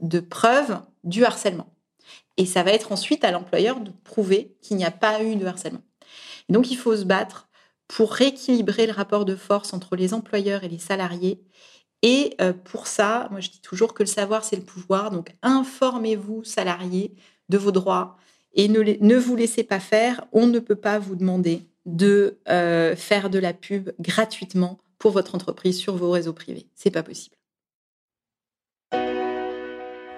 de 0.01 0.21
preuve 0.21 0.81
du 1.05 1.25
harcèlement. 1.25 1.69
Et 2.37 2.47
ça 2.47 2.63
va 2.63 2.73
être 2.73 2.93
ensuite 2.93 3.25
à 3.25 3.31
l'employeur 3.31 3.81
de 3.81 3.91
prouver 4.05 4.57
qu'il 4.63 4.77
n'y 4.77 4.85
a 4.85 4.91
pas 4.91 5.23
eu 5.23 5.37
de 5.37 5.47
harcèlement 5.47 5.83
donc, 6.49 6.71
il 6.71 6.77
faut 6.77 6.97
se 6.97 7.05
battre 7.05 7.49
pour 7.89 8.13
rééquilibrer 8.13 8.87
le 8.87 8.93
rapport 8.93 9.25
de 9.25 9.37
force 9.37 9.73
entre 9.73 9.97
les 9.97 10.15
employeurs 10.15 10.65
et 10.65 10.69
les 10.69 10.79
salariés. 10.79 11.43
Et 12.03 12.35
euh, 12.41 12.53
pour 12.53 12.89
ça, 12.89 13.29
moi 13.31 13.41
je 13.41 13.51
dis 13.51 13.61
toujours 13.61 13.95
que 13.95 14.03
le 14.03 14.09
savoir, 14.09 14.45
c'est 14.45 14.57
le 14.57 14.63
pouvoir. 14.63 15.11
Donc 15.11 15.35
informez-vous, 15.43 16.45
salariés, 16.45 17.15
de 17.49 17.59
vos 17.59 17.73
droits 17.73 18.17
et 18.55 18.69
ne, 18.69 19.17
vous 19.17 19.37
laissez 19.37 19.63
pas 19.63 19.81
faire. 19.81 20.25
On 20.33 20.47
ne 20.47 20.59
peut 20.59 20.77
pas 20.77 20.99
vous 20.99 21.17
demander 21.17 21.67
de 21.87 22.39
euh, 22.49 22.97
faire 22.97 23.31
de 23.31 23.39
la 23.39 23.53
pub 23.53 23.91
gratuitement 23.99 24.79
pour 24.99 25.13
votre 25.13 25.35
entreprise 25.35 25.79
sur 25.79 25.97
vos 25.97 26.11
réseaux 26.11 26.33
privés. 26.33 26.67
C'est 26.75 26.91
pas 26.91 27.03
possible. 27.03 27.37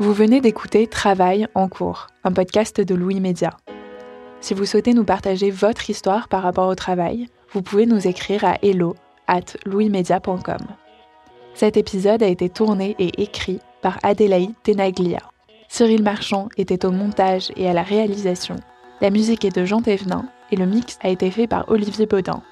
Vous 0.01 0.13
venez 0.13 0.41
d'écouter 0.41 0.87
Travail 0.89 1.47
en 1.55 1.69
cours, 1.69 2.09
un 2.25 2.33
podcast 2.33 2.81
de 2.81 2.95
Louis 2.95 3.21
Média. 3.21 3.57
Si 4.41 4.53
vous 4.53 4.67
souhaitez 4.67 4.93
nous 4.93 5.05
partager 5.05 5.51
votre 5.51 5.89
histoire 5.89 6.29
par 6.29 6.43
rapport 6.43 6.69
au 6.69 6.75
travail, 6.75 7.29
vous 7.53 7.63
pouvez 7.63 7.87
nous 7.87 8.07
écrire 8.07 8.45
à 8.45 8.59
hello 8.63 8.97
at. 9.29 9.57
Cet 11.55 11.77
épisode 11.77 12.23
a 12.23 12.27
été 12.27 12.49
tourné 12.49 12.97
et 12.99 13.23
écrit 13.23 13.61
par 13.81 13.99
Adélaïde 14.03 14.55
Tenaglia. 14.65 15.21
Cyril 15.69 16.03
Marchand 16.03 16.49
était 16.57 16.85
au 16.85 16.91
montage 16.91 17.53
et 17.57 17.69
à 17.69 17.73
la 17.73 17.83
réalisation. 17.83 18.57
La 19.01 19.11
musique 19.11 19.45
est 19.45 19.55
de 19.55 19.65
Jean 19.65 19.81
Thévenin 19.81 20.27
et 20.51 20.57
le 20.57 20.67
mix 20.67 20.99
a 21.03 21.11
été 21.11 21.31
fait 21.31 21.47
par 21.47 21.69
Olivier 21.69 22.07
Baudin. 22.07 22.43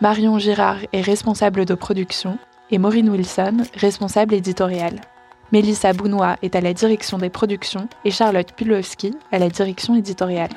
Marion 0.00 0.38
Girard 0.38 0.78
est 0.92 1.00
responsable 1.00 1.64
de 1.64 1.74
production 1.74 2.38
et 2.72 2.78
Maureen 2.78 3.08
Wilson, 3.08 3.58
responsable 3.74 4.34
éditoriale. 4.34 5.00
Mélissa 5.52 5.92
Bounois 5.92 6.36
est 6.42 6.56
à 6.56 6.60
la 6.60 6.74
direction 6.74 7.18
des 7.18 7.30
productions 7.30 7.88
et 8.04 8.10
Charlotte 8.10 8.52
Pulowski 8.52 9.14
à 9.30 9.38
la 9.38 9.48
direction 9.48 9.94
éditoriale. 9.94 10.50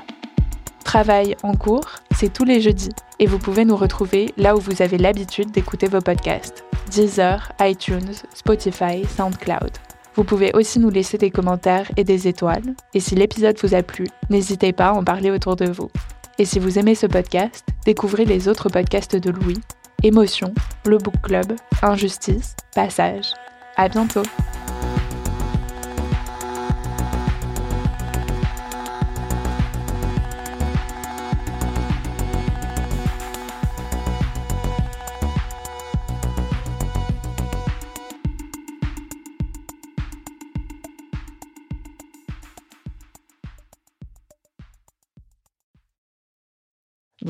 Travail 0.83 1.35
en 1.43 1.53
cours, 1.53 1.89
c'est 2.15 2.33
tous 2.33 2.43
les 2.43 2.61
jeudis 2.61 2.89
et 3.19 3.27
vous 3.27 3.39
pouvez 3.39 3.65
nous 3.65 3.77
retrouver 3.77 4.33
là 4.37 4.55
où 4.55 4.59
vous 4.59 4.81
avez 4.81 4.97
l'habitude 4.97 5.51
d'écouter 5.51 5.87
vos 5.87 6.01
podcasts 6.01 6.63
Deezer, 6.93 7.51
iTunes, 7.59 8.13
Spotify, 8.35 9.03
SoundCloud. 9.17 9.71
Vous 10.15 10.23
pouvez 10.23 10.51
aussi 10.53 10.79
nous 10.79 10.91
laisser 10.91 11.17
des 11.17 11.31
commentaires 11.31 11.89
et 11.97 12.03
des 12.03 12.27
étoiles. 12.27 12.75
Et 12.93 12.99
si 12.99 13.15
l'épisode 13.15 13.57
vous 13.63 13.73
a 13.73 13.81
plu, 13.81 14.07
n'hésitez 14.29 14.73
pas 14.73 14.89
à 14.89 14.93
en 14.93 15.03
parler 15.03 15.31
autour 15.31 15.55
de 15.55 15.65
vous. 15.65 15.89
Et 16.37 16.45
si 16.45 16.59
vous 16.59 16.77
aimez 16.77 16.93
ce 16.93 17.07
podcast, 17.07 17.65
découvrez 17.85 18.25
les 18.25 18.47
autres 18.47 18.69
podcasts 18.69 19.15
de 19.15 19.31
Louis 19.31 19.59
Émotion, 20.03 20.53
Le 20.85 20.99
Book 20.99 21.19
Club, 21.23 21.53
Injustice, 21.81 22.55
Passage. 22.75 23.31
À 23.75 23.89
bientôt! 23.89 24.23